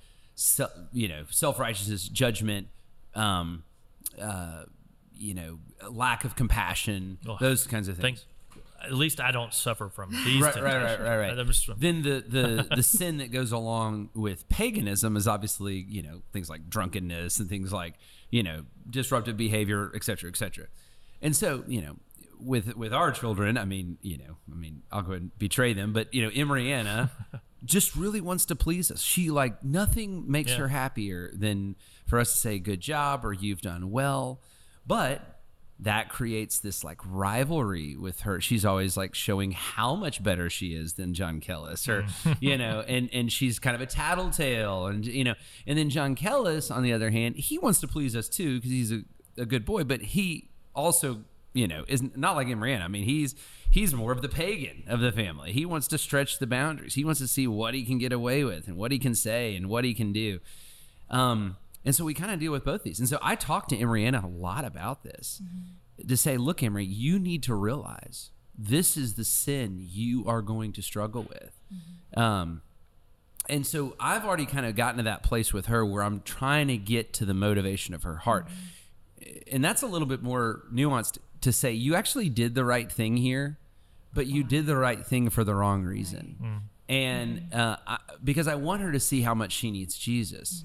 you 0.91 1.07
know, 1.07 1.23
self 1.29 1.59
righteousness, 1.59 2.07
judgment, 2.07 2.67
um, 3.15 3.63
uh, 4.19 4.63
you 5.13 5.33
know, 5.33 5.59
lack 5.89 6.23
of 6.23 6.35
compassion, 6.35 7.17
those 7.39 7.67
kinds 7.67 7.87
of 7.87 7.97
things. 7.97 8.25
At 8.83 8.93
least 8.93 9.19
I 9.21 9.31
don't 9.31 9.53
suffer 9.53 9.89
from 9.89 10.11
these. 10.11 10.41
right, 10.41 10.55
right, 10.55 10.81
right, 10.83 10.99
right, 10.99 11.17
right. 11.35 11.47
Just- 11.47 11.69
Then 11.79 12.01
the 12.01 12.23
the 12.27 12.67
the 12.75 12.83
sin 12.83 13.17
that 13.17 13.31
goes 13.31 13.51
along 13.51 14.09
with 14.13 14.47
paganism 14.49 15.15
is 15.17 15.27
obviously 15.27 15.75
you 15.87 16.01
know 16.03 16.21
things 16.31 16.49
like 16.49 16.69
drunkenness 16.69 17.39
and 17.39 17.49
things 17.49 17.71
like 17.71 17.95
you 18.29 18.43
know 18.43 18.63
disruptive 18.89 19.37
behavior, 19.37 19.91
et 19.95 20.03
cetera, 20.03 20.29
et 20.29 20.35
cetera. 20.37 20.65
And 21.21 21.35
so 21.35 21.63
you 21.67 21.81
know 21.81 21.95
with 22.39 22.75
with 22.75 22.93
our 22.93 23.11
children, 23.11 23.57
I 23.57 23.65
mean 23.65 23.97
you 24.01 24.17
know 24.17 24.37
I 24.51 24.55
mean 24.55 24.83
I'll 24.91 25.01
go 25.01 25.11
ahead 25.11 25.21
and 25.21 25.37
betray 25.39 25.73
them, 25.73 25.93
but 25.93 26.13
you 26.13 26.21
know 26.23 26.29
Emriana 26.31 27.09
just 27.63 27.95
really 27.95 28.19
wants 28.19 28.45
to 28.47 28.55
please 28.55 28.91
us. 28.91 29.01
She 29.01 29.29
like 29.29 29.63
nothing 29.63 30.29
makes 30.29 30.51
Yeah. 30.51 30.57
her 30.57 30.67
happier 30.67 31.31
than 31.33 31.75
for 32.07 32.19
us 32.19 32.33
to 32.33 32.37
say 32.37 32.59
good 32.59 32.81
job 32.81 33.23
or 33.23 33.31
you've 33.31 33.61
done 33.61 33.89
well, 33.91 34.41
but 34.85 35.39
that 35.79 36.09
creates 36.09 36.59
this 36.59 36.83
like 36.83 36.99
rivalry 37.05 37.95
with 37.95 38.21
her. 38.21 38.39
She's 38.39 38.63
always 38.63 38.95
like 38.95 39.15
showing 39.15 39.51
how 39.51 39.95
much 39.95 40.23
better 40.23 40.49
she 40.49 40.75
is 40.75 40.93
than 40.93 41.13
John 41.13 41.41
Kellis, 41.41 41.89
or 41.89 42.05
you 42.39 42.57
know, 42.57 42.83
and 42.87 43.09
and 43.11 43.31
she's 43.31 43.59
kind 43.59 43.75
of 43.75 43.81
a 43.81 43.85
tattletale, 43.85 44.87
and 44.87 45.05
you 45.05 45.23
know, 45.23 45.35
and 45.67 45.77
then 45.77 45.89
John 45.89 46.15
Kellis, 46.15 46.73
on 46.73 46.83
the 46.83 46.93
other 46.93 47.09
hand, 47.09 47.35
he 47.35 47.57
wants 47.57 47.79
to 47.81 47.87
please 47.87 48.15
us 48.15 48.29
too 48.29 48.55
because 48.57 48.71
he's 48.71 48.91
a, 48.91 49.01
a 49.37 49.45
good 49.45 49.65
boy, 49.65 49.83
but 49.83 50.01
he 50.01 50.49
also 50.75 51.23
you 51.53 51.67
know 51.67 51.83
is 51.87 52.01
not 52.15 52.35
like 52.35 52.47
Imran. 52.47 52.81
I 52.81 52.87
mean, 52.87 53.03
he's 53.03 53.35
he's 53.69 53.93
more 53.93 54.11
of 54.11 54.21
the 54.21 54.29
pagan 54.29 54.83
of 54.87 54.99
the 54.99 55.11
family. 55.11 55.51
He 55.51 55.65
wants 55.65 55.87
to 55.89 55.97
stretch 55.97 56.39
the 56.39 56.47
boundaries. 56.47 56.93
He 56.93 57.03
wants 57.03 57.19
to 57.19 57.27
see 57.27 57.47
what 57.47 57.73
he 57.73 57.83
can 57.83 57.97
get 57.97 58.13
away 58.13 58.43
with 58.43 58.67
and 58.67 58.77
what 58.77 58.91
he 58.91 58.99
can 58.99 59.15
say 59.15 59.55
and 59.55 59.67
what 59.67 59.83
he 59.83 59.93
can 59.93 60.13
do. 60.13 60.39
Um, 61.09 61.57
and 61.85 61.95
so 61.95 62.05
we 62.05 62.13
kind 62.13 62.31
of 62.31 62.39
deal 62.39 62.51
with 62.51 62.63
both 62.63 62.83
these. 62.83 62.99
And 62.99 63.09
so 63.09 63.19
I 63.21 63.35
talked 63.35 63.69
to 63.69 63.77
Emriana 63.77 64.23
a 64.23 64.27
lot 64.27 64.65
about 64.65 65.03
this 65.03 65.41
mm-hmm. 65.43 66.07
to 66.07 66.17
say, 66.17 66.37
look, 66.37 66.63
Emery, 66.63 66.85
you 66.85 67.19
need 67.19 67.43
to 67.43 67.55
realize 67.55 68.31
this 68.57 68.95
is 68.95 69.15
the 69.15 69.25
sin 69.25 69.79
you 69.79 70.25
are 70.27 70.41
going 70.41 70.71
to 70.73 70.81
struggle 70.81 71.23
with. 71.23 71.59
Mm-hmm. 71.73 72.19
Um, 72.19 72.61
and 73.49 73.67
so 73.67 73.95
I've 73.99 74.23
already 74.23 74.45
kind 74.45 74.65
of 74.65 74.75
gotten 74.75 74.97
to 74.97 75.03
that 75.03 75.23
place 75.23 75.51
with 75.51 75.65
her 75.65 75.85
where 75.85 76.03
I'm 76.03 76.21
trying 76.21 76.69
to 76.69 76.77
get 76.77 77.11
to 77.13 77.25
the 77.25 77.33
motivation 77.33 77.93
of 77.93 78.03
her 78.03 78.17
heart. 78.17 78.47
Mm-hmm. 78.47 79.55
And 79.55 79.65
that's 79.65 79.81
a 79.81 79.87
little 79.87 80.07
bit 80.07 80.21
more 80.21 80.63
nuanced 80.71 81.17
to 81.41 81.51
say 81.51 81.73
you 81.73 81.95
actually 81.95 82.29
did 82.29 82.55
the 82.55 82.63
right 82.63 82.89
thing 82.89 83.17
here, 83.17 83.57
but 84.13 84.27
you 84.27 84.43
did 84.43 84.65
the 84.65 84.77
right 84.77 85.05
thing 85.05 85.29
for 85.29 85.43
the 85.43 85.53
wrong 85.53 85.83
reason. 85.83 86.37
Mm. 86.41 86.61
And 86.89 87.53
uh, 87.53 87.77
I, 87.85 87.97
because 88.23 88.47
I 88.47 88.55
want 88.55 88.81
her 88.81 88.91
to 88.91 88.99
see 88.99 89.21
how 89.21 89.33
much 89.33 89.51
she 89.51 89.71
needs 89.71 89.97
Jesus. 89.97 90.63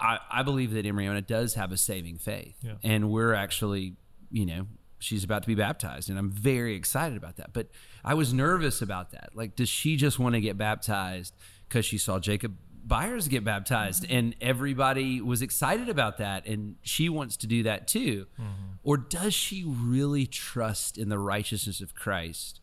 I, 0.00 0.18
I 0.30 0.42
believe 0.42 0.72
that 0.72 0.84
Emriana 0.86 1.26
does 1.26 1.54
have 1.54 1.72
a 1.72 1.76
saving 1.76 2.18
faith. 2.18 2.56
Yeah. 2.62 2.74
And 2.82 3.10
we're 3.10 3.34
actually, 3.34 3.94
you 4.30 4.46
know, 4.46 4.66
she's 4.98 5.24
about 5.24 5.42
to 5.42 5.48
be 5.48 5.54
baptized. 5.54 6.10
And 6.10 6.18
I'm 6.18 6.30
very 6.30 6.74
excited 6.74 7.16
about 7.16 7.36
that. 7.36 7.52
But 7.52 7.68
I 8.04 8.14
was 8.14 8.32
nervous 8.32 8.82
about 8.82 9.12
that. 9.12 9.30
Like, 9.34 9.56
does 9.56 9.68
she 9.68 9.96
just 9.96 10.18
want 10.18 10.34
to 10.34 10.40
get 10.40 10.56
baptized 10.56 11.34
because 11.68 11.84
she 11.84 11.98
saw 11.98 12.18
Jacob 12.18 12.56
Byers 12.86 13.28
get 13.28 13.44
baptized 13.44 14.04
mm-hmm. 14.04 14.16
and 14.16 14.36
everybody 14.40 15.20
was 15.20 15.40
excited 15.40 15.88
about 15.88 16.18
that 16.18 16.46
and 16.46 16.76
she 16.82 17.08
wants 17.08 17.36
to 17.38 17.46
do 17.46 17.62
that 17.62 17.88
too? 17.88 18.26
Mm-hmm. 18.38 18.72
Or 18.82 18.96
does 18.96 19.32
she 19.32 19.64
really 19.64 20.26
trust 20.26 20.98
in 20.98 21.08
the 21.08 21.18
righteousness 21.18 21.80
of 21.80 21.94
Christ? 21.94 22.60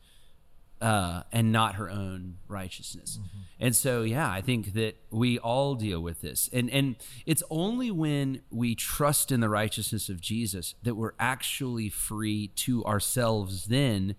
Uh, 0.82 1.22
and 1.32 1.52
not 1.52 1.76
her 1.76 1.90
own 1.90 2.38
righteousness. 2.48 3.20
And 3.60 3.76
so, 3.76 4.02
yeah, 4.02 4.30
I 4.30 4.42
think 4.42 4.74
that 4.74 4.98
we 5.12 5.38
all 5.38 5.76
deal 5.76 6.02
with 6.02 6.22
this, 6.22 6.50
and 6.52 6.70
and 6.72 6.96
it's 7.26 7.44
only 7.50 7.92
when 7.92 8.42
we 8.50 8.74
trust 8.74 9.32
in 9.32 9.40
the 9.40 9.50
righteousness 9.50 10.10
of 10.10 10.20
Jesus 10.20 10.74
that 10.82 10.96
we're 10.96 11.14
actually 11.20 11.90
free 11.90 12.48
to 12.56 12.84
ourselves 12.86 13.66
then 13.66 14.16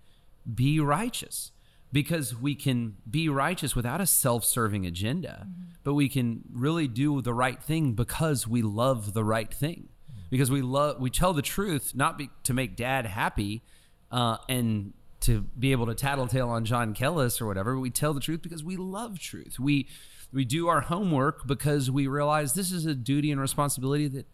be 0.51 0.79
righteous. 0.79 1.51
Because 1.91 2.35
we 2.35 2.55
can 2.55 2.95
be 3.07 3.29
righteous 3.29 3.75
without 3.75 4.01
a 4.01 4.07
self 4.07 4.43
serving 4.43 4.83
agenda, 4.83 5.45
but 5.83 5.93
we 5.93 6.09
can 6.09 6.41
really 6.51 6.87
do 6.87 7.21
the 7.21 7.35
right 7.35 7.61
thing 7.61 7.93
because 7.93 8.47
we 8.47 8.63
love 8.63 9.13
the 9.13 9.23
right 9.23 9.53
thing. 9.53 9.89
Because 10.31 10.49
we 10.49 10.63
love, 10.63 10.99
we 10.99 11.11
tell 11.11 11.33
the 11.33 11.43
truth 11.43 11.91
not 11.93 12.17
be, 12.17 12.31
to 12.45 12.53
make 12.55 12.75
dad 12.75 13.05
happy, 13.05 13.61
uh, 14.09 14.37
and 14.49 14.93
to 15.23 15.41
be 15.57 15.71
able 15.71 15.85
to 15.85 15.95
tattletale 15.95 16.49
on 16.49 16.65
John 16.65 16.93
Kellis 16.93 17.41
or 17.41 17.45
whatever. 17.45 17.79
We 17.79 17.89
tell 17.89 18.13
the 18.13 18.19
truth 18.19 18.41
because 18.41 18.63
we 18.63 18.75
love 18.75 19.19
truth. 19.19 19.57
We 19.59 19.87
we 20.33 20.45
do 20.45 20.67
our 20.67 20.81
homework 20.81 21.47
because 21.47 21.89
we 21.89 22.07
realize 22.07 22.53
this 22.53 22.71
is 22.71 22.85
a 22.85 22.93
duty 22.93 23.31
and 23.31 23.39
responsibility 23.39 24.07
that 24.09 24.27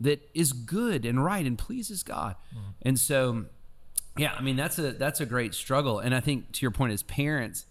that 0.00 0.28
is 0.34 0.52
good 0.52 1.04
and 1.04 1.24
right 1.24 1.46
and 1.46 1.56
pleases 1.56 2.02
God. 2.02 2.34
And 2.82 2.98
so, 2.98 3.44
yeah, 4.16 4.32
I 4.36 4.42
mean 4.42 4.56
that's 4.56 4.78
a 4.78 4.92
that's 4.92 5.20
a 5.20 5.26
great 5.26 5.54
struggle. 5.54 6.00
And 6.00 6.14
I 6.14 6.20
think 6.20 6.52
to 6.52 6.62
your 6.62 6.72
point 6.72 6.92
as 6.92 7.02
parents, 7.04 7.66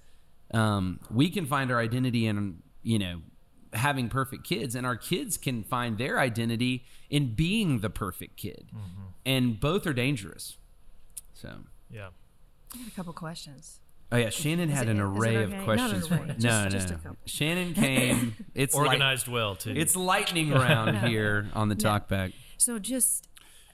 um, 0.54 1.00
we 1.12 1.30
can 1.30 1.46
find 1.46 1.70
our 1.70 1.80
identity 1.80 2.28
in 2.28 2.60
you 2.82 2.98
know 2.98 3.22
having 3.74 4.08
perfect 4.08 4.44
kids, 4.46 4.76
and 4.76 4.86
our 4.86 4.96
kids 4.96 5.36
can 5.36 5.64
find 5.64 5.98
their 5.98 6.20
identity 6.20 6.86
in 7.10 7.34
being 7.34 7.80
the 7.80 7.90
perfect 7.90 8.38
kid, 8.38 8.68
and 9.26 9.60
both 9.60 9.86
are 9.86 9.94
dangerous. 9.94 10.58
So. 11.34 11.50
yeah. 11.90 12.10
I 12.74 12.78
have 12.80 12.88
a 12.88 12.92
couple 12.92 13.14
questions. 13.14 13.80
Oh 14.12 14.18
yeah, 14.18 14.30
Shannon 14.30 14.70
Is 14.70 14.76
had 14.78 14.88
it- 14.88 14.92
an 14.92 15.00
array 15.00 15.38
okay? 15.38 15.58
of 15.58 15.64
questions 15.64 16.04
an 16.06 16.10
for 16.10 16.16
array, 16.24 16.28
you. 16.28 16.34
just- 16.34 16.44
no, 16.44 16.70
just 16.70 16.90
no. 16.90 16.96
a 16.96 16.98
couple. 17.00 17.18
Shannon 17.26 17.74
came. 17.74 18.36
It's 18.56 18.76
light- 18.76 18.86
Organized 18.88 19.28
well 19.28 19.56
too. 19.56 19.74
it's 19.76 19.96
lightning 19.96 20.52
round 20.52 20.98
here 21.10 21.50
on 21.56 21.70
the 21.70 21.76
talkback. 21.76 22.34
So 22.58 22.78
just 22.80 23.28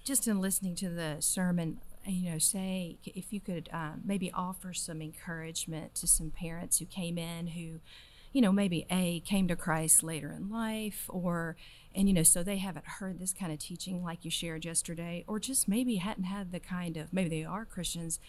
just 0.05 0.27
in 0.27 0.39
listening 0.39 0.75
to 0.75 0.89
the 0.89 1.17
sermon, 1.19 1.79
you 2.05 2.31
know, 2.31 2.38
say 2.38 2.97
if 3.05 3.33
you 3.33 3.41
could 3.41 3.69
um, 3.73 4.01
maybe 4.05 4.31
offer 4.31 4.73
some 4.73 5.01
encouragement 5.01 5.93
to 5.95 6.07
some 6.07 6.31
parents 6.31 6.79
who 6.79 6.85
came 6.85 7.17
in 7.17 7.47
who, 7.47 7.79
you 8.31 8.41
know, 8.41 8.51
maybe 8.53 8.85
a 8.89 9.19
came 9.21 9.47
to 9.49 9.55
Christ 9.57 10.03
later 10.03 10.31
in 10.31 10.49
life, 10.49 11.05
or 11.09 11.57
and 11.93 12.07
you 12.07 12.13
know, 12.13 12.23
so 12.23 12.43
they 12.43 12.57
haven't 12.57 12.85
heard 12.85 13.19
this 13.19 13.33
kind 13.33 13.51
of 13.51 13.59
teaching 13.59 14.01
like 14.03 14.23
you 14.23 14.31
shared 14.31 14.63
yesterday, 14.63 15.25
or 15.27 15.38
just 15.39 15.67
maybe 15.67 15.95
hadn't 15.97 16.23
had 16.23 16.53
the 16.53 16.59
kind 16.62 16.95
of 16.95 17.12
maybe 17.12 17.29
they 17.29 17.43
are 17.43 17.65
Christians. 17.65 18.19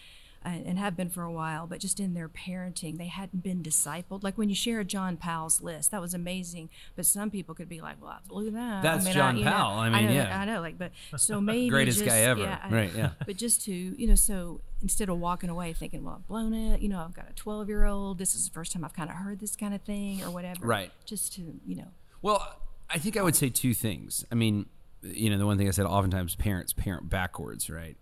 And 0.42 0.79
have 0.79 0.96
been 0.96 1.11
for 1.11 1.22
a 1.22 1.31
while, 1.31 1.66
but 1.66 1.81
just 1.81 2.00
in 2.00 2.14
their 2.14 2.29
parenting, 2.29 2.96
they 2.96 3.09
hadn't 3.09 3.42
been 3.42 3.62
discipled. 3.62 4.22
Like 4.22 4.38
when 4.38 4.48
you 4.48 4.55
share 4.55 4.83
John 4.85 5.18
Powell's 5.18 5.61
list, 5.61 5.90
that 5.90 6.00
was 6.00 6.14
amazing. 6.14 6.70
But 6.96 7.05
some 7.05 7.31
people 7.31 7.55
could 7.55 7.68
be 7.68 7.83
like, 7.83 8.00
"Well, 8.00 8.18
look 8.31 8.46
at 8.46 8.55
that." 8.55 8.83
That's 8.83 9.07
I 9.07 9.12
John 9.12 9.37
you 9.37 9.44
know, 9.44 9.50
Powell. 9.50 9.79
I 9.79 9.90
mean, 9.90 10.07
know, 10.07 10.12
yeah. 10.12 10.40
I 10.40 10.46
know, 10.46 10.62
like, 10.62 10.79
but 10.79 10.92
so 11.18 11.40
maybe 11.42 11.68
Greatest 11.68 11.98
just, 11.98 12.09
guy 12.09 12.20
ever. 12.20 12.42
I- 12.42 12.72
Right, 12.72 12.90
yeah. 12.96 13.11
But 13.26 13.37
just 13.37 13.64
to 13.66 13.72
you 13.72 14.07
know, 14.07 14.14
so 14.14 14.62
instead 14.81 15.11
of 15.11 15.18
walking 15.18 15.50
away 15.50 15.74
thinking, 15.74 16.05
well, 16.05 16.14
I've 16.16 16.26
blown 16.26 16.55
it. 16.55 16.81
You 16.81 16.88
know, 16.88 17.00
I've 17.00 17.12
got 17.12 17.29
a 17.29 17.35
twelve 17.35 17.68
year 17.68 17.85
old. 17.85 18.16
This 18.16 18.35
is 18.35 18.48
the 18.48 18.55
first 18.55 18.72
time 18.72 18.83
I've 18.83 18.94
kind 18.94 19.11
of 19.11 19.16
heard 19.16 19.40
this 19.40 19.57
kind 19.57 19.74
of 19.74 19.83
thing 19.83 20.22
or 20.22 20.31
whatever. 20.31 20.66
Right. 20.66 20.90
Just 21.05 21.35
to 21.35 21.61
you 21.66 21.76
know, 21.76 21.88
Well, 22.22 22.57
I 22.88 22.96
think 22.96 23.18
I 23.18 23.22
would 23.22 23.37
say 23.37 23.50
two 23.50 23.74
things. 23.74 24.24
I 24.33 24.37
mean, 24.37 24.66
you 25.03 25.29
know, 25.29 25.37
the 25.37 25.44
one 25.44 25.59
thing 25.59 25.68
I 25.68 25.72
said 25.72 25.85
oftentimes 25.85 26.35
parents 26.35 26.72
parent 26.72 27.11
backwards, 27.11 27.68
right? 27.68 27.98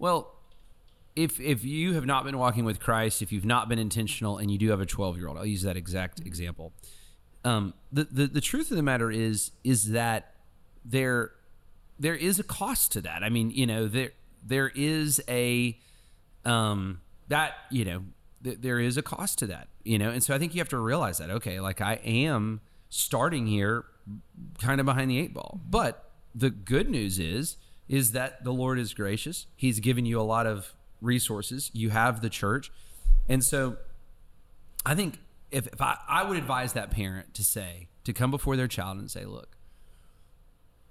Well, 0.00 0.34
if 1.14 1.40
if 1.40 1.64
you 1.64 1.94
have 1.94 2.06
not 2.06 2.24
been 2.24 2.38
walking 2.38 2.64
with 2.64 2.80
Christ, 2.80 3.22
if 3.22 3.32
you've 3.32 3.44
not 3.44 3.68
been 3.68 3.78
intentional, 3.78 4.38
and 4.38 4.50
you 4.50 4.58
do 4.58 4.70
have 4.70 4.80
a 4.80 4.86
twelve 4.86 5.16
year 5.16 5.28
old, 5.28 5.38
I'll 5.38 5.46
use 5.46 5.62
that 5.62 5.76
exact 5.76 6.20
example. 6.20 6.72
Um, 7.44 7.74
the, 7.92 8.04
the 8.04 8.26
the 8.26 8.40
truth 8.40 8.70
of 8.70 8.76
the 8.76 8.82
matter 8.82 9.10
is 9.10 9.52
is 9.64 9.90
that 9.90 10.34
there 10.84 11.32
there 11.98 12.14
is 12.14 12.38
a 12.38 12.44
cost 12.44 12.92
to 12.92 13.00
that. 13.02 13.22
I 13.22 13.28
mean, 13.28 13.50
you 13.50 13.66
know, 13.66 13.86
there 13.88 14.12
there 14.44 14.72
is 14.74 15.22
a 15.28 15.78
um 16.44 17.00
that 17.28 17.54
you 17.70 17.84
know 17.84 18.02
th- 18.42 18.58
there 18.60 18.80
is 18.80 18.96
a 18.96 19.02
cost 19.02 19.38
to 19.38 19.46
that 19.46 19.68
you 19.84 19.98
know 19.98 20.10
and 20.10 20.22
so 20.22 20.34
i 20.34 20.38
think 20.38 20.54
you 20.54 20.60
have 20.60 20.68
to 20.68 20.78
realize 20.78 21.18
that 21.18 21.30
okay 21.30 21.60
like 21.60 21.80
i 21.80 21.94
am 22.04 22.60
starting 22.88 23.46
here 23.46 23.84
kind 24.60 24.80
of 24.80 24.86
behind 24.86 25.10
the 25.10 25.18
eight 25.18 25.32
ball 25.32 25.60
but 25.68 26.10
the 26.34 26.50
good 26.50 26.90
news 26.90 27.18
is 27.18 27.56
is 27.88 28.12
that 28.12 28.42
the 28.42 28.52
lord 28.52 28.78
is 28.78 28.92
gracious 28.92 29.46
he's 29.54 29.78
given 29.80 30.04
you 30.04 30.20
a 30.20 30.22
lot 30.22 30.46
of 30.46 30.74
resources 31.02 31.70
you 31.74 31.90
have 31.90 32.22
the 32.22 32.30
church 32.30 32.72
and 33.28 33.44
so 33.44 33.76
i 34.86 34.94
think 34.94 35.18
if, 35.50 35.66
if 35.66 35.82
I, 35.82 35.98
I 36.08 36.24
would 36.24 36.38
advise 36.38 36.72
that 36.72 36.90
parent 36.90 37.34
to 37.34 37.44
say 37.44 37.88
to 38.04 38.12
come 38.14 38.30
before 38.30 38.56
their 38.56 38.68
child 38.68 38.98
and 38.98 39.10
say 39.10 39.24
look 39.24 39.56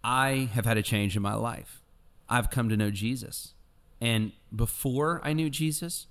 I 0.03 0.49
have 0.53 0.65
had 0.65 0.77
a 0.77 0.81
change 0.81 1.15
in 1.15 1.21
my 1.21 1.35
life. 1.35 1.81
I've 2.29 2.49
come 2.49 2.69
to 2.69 2.77
know 2.77 2.91
Jesus. 2.91 3.53
And 3.99 4.31
before 4.55 5.21
I 5.23 5.33
knew 5.33 5.49
Jesus, 5.49 6.07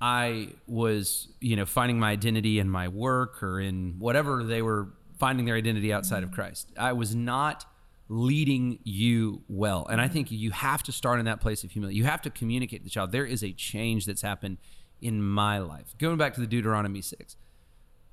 I 0.00 0.50
was, 0.66 1.28
you 1.40 1.56
know, 1.56 1.66
finding 1.66 1.98
my 1.98 2.10
identity 2.10 2.58
in 2.58 2.70
my 2.70 2.86
work 2.86 3.42
or 3.42 3.60
in 3.60 3.96
whatever 3.98 4.44
they 4.44 4.62
were 4.62 4.88
finding 5.18 5.46
their 5.46 5.56
identity 5.56 5.92
outside 5.92 6.22
of 6.22 6.30
Christ. 6.30 6.70
I 6.78 6.92
was 6.92 7.14
not 7.14 7.64
leading 8.08 8.78
you 8.84 9.42
well. 9.48 9.86
And 9.90 10.00
I 10.00 10.08
think 10.08 10.30
you 10.30 10.50
have 10.50 10.82
to 10.84 10.92
start 10.92 11.18
in 11.18 11.26
that 11.26 11.40
place 11.40 11.62
of 11.64 11.70
humility. 11.70 11.96
You 11.96 12.04
have 12.04 12.22
to 12.22 12.30
communicate 12.30 12.80
to 12.80 12.84
the 12.84 12.90
child, 12.90 13.12
there 13.12 13.26
is 13.26 13.42
a 13.42 13.52
change 13.52 14.06
that's 14.06 14.22
happened 14.22 14.58
in 15.00 15.22
my 15.22 15.58
life. 15.58 15.94
Going 15.98 16.16
back 16.16 16.34
to 16.34 16.40
the 16.40 16.46
Deuteronomy 16.46 17.02
6 17.02 17.36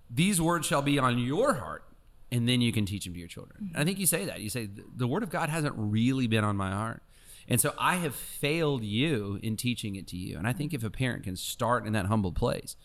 these 0.07 0.39
words 0.39 0.67
shall 0.67 0.83
be 0.83 0.99
on 0.99 1.17
your 1.17 1.55
heart 1.55 1.83
and 2.31 2.47
then 2.47 2.61
you 2.61 2.71
can 2.71 2.85
teach 2.85 3.05
them 3.05 3.13
to 3.13 3.19
your 3.19 3.27
children 3.27 3.71
and 3.73 3.81
i 3.81 3.83
think 3.83 3.97
you 3.97 4.05
say 4.05 4.23
that 4.25 4.39
you 4.39 4.51
say 4.51 4.69
the 4.95 5.07
word 5.07 5.23
of 5.23 5.31
god 5.31 5.49
hasn't 5.49 5.73
really 5.75 6.27
been 6.27 6.43
on 6.43 6.55
my 6.55 6.71
heart 6.71 7.01
And 7.47 7.61
so 7.61 7.73
I 7.77 7.97
have 7.97 8.15
failed 8.15 8.83
you 8.83 9.39
in 9.43 9.55
teaching 9.55 9.95
it 9.95 10.07
to 10.07 10.17
you. 10.17 10.37
And 10.37 10.47
I 10.47 10.53
think 10.53 10.73
if 10.73 10.83
a 10.83 10.89
parent 10.89 11.23
can 11.23 11.35
start 11.35 11.85
in 11.85 11.93
that 11.93 12.07
humble 12.07 12.31
place, 12.31 12.75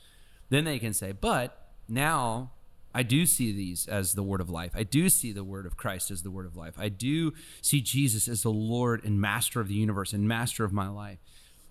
then 0.50 0.64
they 0.64 0.78
can 0.78 0.92
say, 0.92 1.12
but 1.12 1.70
now 1.88 2.52
I 2.94 3.02
do 3.02 3.24
see 3.26 3.52
these 3.52 3.86
as 3.86 4.14
the 4.14 4.22
word 4.22 4.40
of 4.40 4.50
life. 4.50 4.72
I 4.74 4.82
do 4.82 5.08
see 5.08 5.32
the 5.32 5.44
word 5.44 5.66
of 5.66 5.76
Christ 5.76 6.10
as 6.10 6.22
the 6.22 6.30
word 6.30 6.46
of 6.46 6.56
life. 6.56 6.74
I 6.78 6.88
do 6.88 7.32
see 7.62 7.80
Jesus 7.80 8.26
as 8.26 8.42
the 8.42 8.50
Lord 8.50 9.04
and 9.04 9.20
master 9.20 9.60
of 9.60 9.68
the 9.68 9.74
universe 9.74 10.12
and 10.12 10.26
master 10.26 10.64
of 10.64 10.72
my 10.72 10.88
life. 10.88 11.18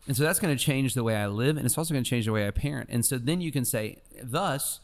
And 0.07 0.15
so 0.15 0.23
that's 0.23 0.39
going 0.39 0.55
to 0.55 0.63
change 0.63 0.93
the 0.93 1.03
way 1.03 1.15
I 1.15 1.27
live 1.27 1.57
and 1.57 1.65
it's 1.65 1.77
also 1.77 1.93
going 1.93 2.03
to 2.03 2.09
change 2.09 2.25
the 2.25 2.31
way 2.31 2.47
I 2.47 2.51
parent. 2.51 2.89
And 2.91 3.05
so 3.05 3.17
then 3.17 3.41
you 3.41 3.51
can 3.51 3.65
say, 3.65 3.97
thus, 4.23 4.79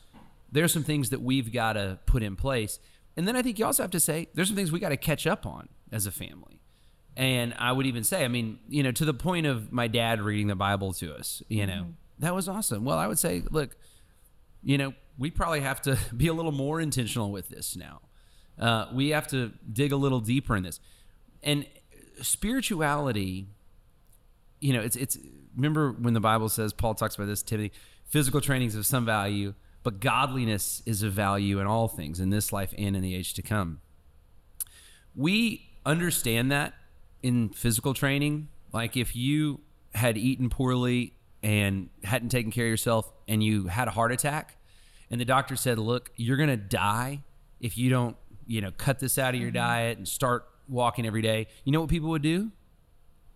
there's 0.52 0.74
some 0.74 0.84
things 0.84 1.10
that 1.10 1.22
we've 1.22 1.52
got 1.52 1.74
to 1.74 2.00
put 2.06 2.22
in 2.22 2.36
place. 2.36 2.80
And 3.18 3.28
then 3.28 3.36
I 3.36 3.42
think 3.42 3.58
you 3.58 3.66
also 3.66 3.84
have 3.84 3.92
to 3.92 4.00
say, 4.00 4.28
there's 4.34 4.48
some 4.48 4.58
things 4.58 4.72
we 4.72 4.80
got 4.80 4.90
to 4.90 4.98
catch 4.98 5.26
up 5.26 5.46
on 5.46 5.70
as 5.92 6.06
a 6.06 6.12
family. 6.12 6.62
And 7.18 7.54
I 7.58 7.72
would 7.72 7.86
even 7.86 8.04
say, 8.04 8.26
I 8.26 8.28
mean, 8.28 8.60
you 8.68 8.84
know, 8.84 8.92
to 8.92 9.06
the 9.06 9.14
point 9.14 9.46
of 9.46 9.72
my 9.72 9.88
dad 9.88 10.22
reading 10.22 10.48
the 10.48 10.56
Bible 10.56 10.92
to 10.94 11.16
us, 11.16 11.42
you 11.48 11.66
know, 11.66 11.74
mm-hmm. 11.74 11.92
that 12.20 12.36
was 12.36 12.50
awesome. 12.50 12.84
Well, 12.84 12.98
I 12.98 13.08
would 13.08 13.20
say, 13.20 13.44
look, 13.50 13.78
you 14.64 14.78
know, 14.78 14.94
we 15.18 15.32
probably 15.32 15.62
have 15.62 15.82
to 15.84 15.98
be 16.18 16.28
a 16.28 16.34
little 16.34 16.52
more 16.52 16.80
intentional 16.80 17.32
with 17.32 17.50
this 17.50 17.76
now. 17.76 18.02
Uh, 18.60 18.88
we 18.94 19.10
have 19.10 19.28
to 19.28 19.52
dig 19.72 19.92
a 19.92 19.98
little 19.98 20.20
deeper 20.20 20.56
in 20.56 20.64
this. 20.64 20.80
And 21.44 21.66
spirituality, 22.22 23.48
you 24.60 24.74
know, 24.74 24.82
it's 24.82 24.96
it's. 24.96 25.18
Remember 25.56 25.92
when 25.92 26.14
the 26.14 26.20
Bible 26.20 26.50
says 26.50 26.74
Paul 26.74 26.96
talks 26.96 27.16
about 27.16 27.28
this, 27.28 27.42
Timothy, 27.42 27.72
physical 28.04 28.42
training 28.42 28.68
is 28.68 28.76
of 28.76 28.86
some 28.86 29.06
value, 29.06 29.54
but 29.84 30.02
godliness 30.02 30.84
is 30.86 31.02
of 31.02 31.14
value 31.14 31.60
in 31.60 31.68
all 31.68 31.88
things 31.88 32.20
in 32.20 32.30
this 32.30 32.52
life 32.52 32.74
and 32.78 32.94
in 32.94 33.02
the 33.02 33.16
age 33.16 33.34
to 33.36 33.42
come. 33.42 33.80
We 35.16 35.70
understand 35.86 36.52
that 36.52 36.74
in 37.24 37.50
physical 37.50 37.94
training. 37.94 38.50
Like 38.74 38.98
if 38.98 39.16
you 39.16 39.62
had 39.94 40.18
eaten 40.18 40.50
poorly 40.50 41.14
and 41.42 41.90
hadn't 42.04 42.30
taken 42.30 42.52
care 42.52 42.66
of 42.66 42.70
yourself 42.70 43.14
and 43.30 43.42
you 43.42 43.68
had 43.68 43.88
a 43.88 43.92
heart 43.92 44.12
attack 44.12 44.55
and 45.10 45.20
the 45.20 45.26
doctor 45.26 45.56
said, 45.56 45.78
"Look, 45.80 46.12
you're 46.16 46.38
going 46.38 46.50
to 46.50 46.58
die 46.58 47.24
if 47.60 47.78
you 47.78 47.90
don't, 47.90 48.16
you 48.48 48.62
know, 48.62 48.72
cut 48.72 49.00
this 49.00 49.18
out 49.18 49.34
of 49.34 49.40
your 49.40 49.50
mm-hmm. 49.50 49.58
diet 49.58 49.98
and 49.98 50.08
start 50.08 50.48
walking 50.68 51.06
every 51.06 51.22
day." 51.22 51.48
You 51.64 51.72
know 51.72 51.82
what 51.82 51.90
people 51.90 52.10
would 52.10 52.22
do? 52.22 52.52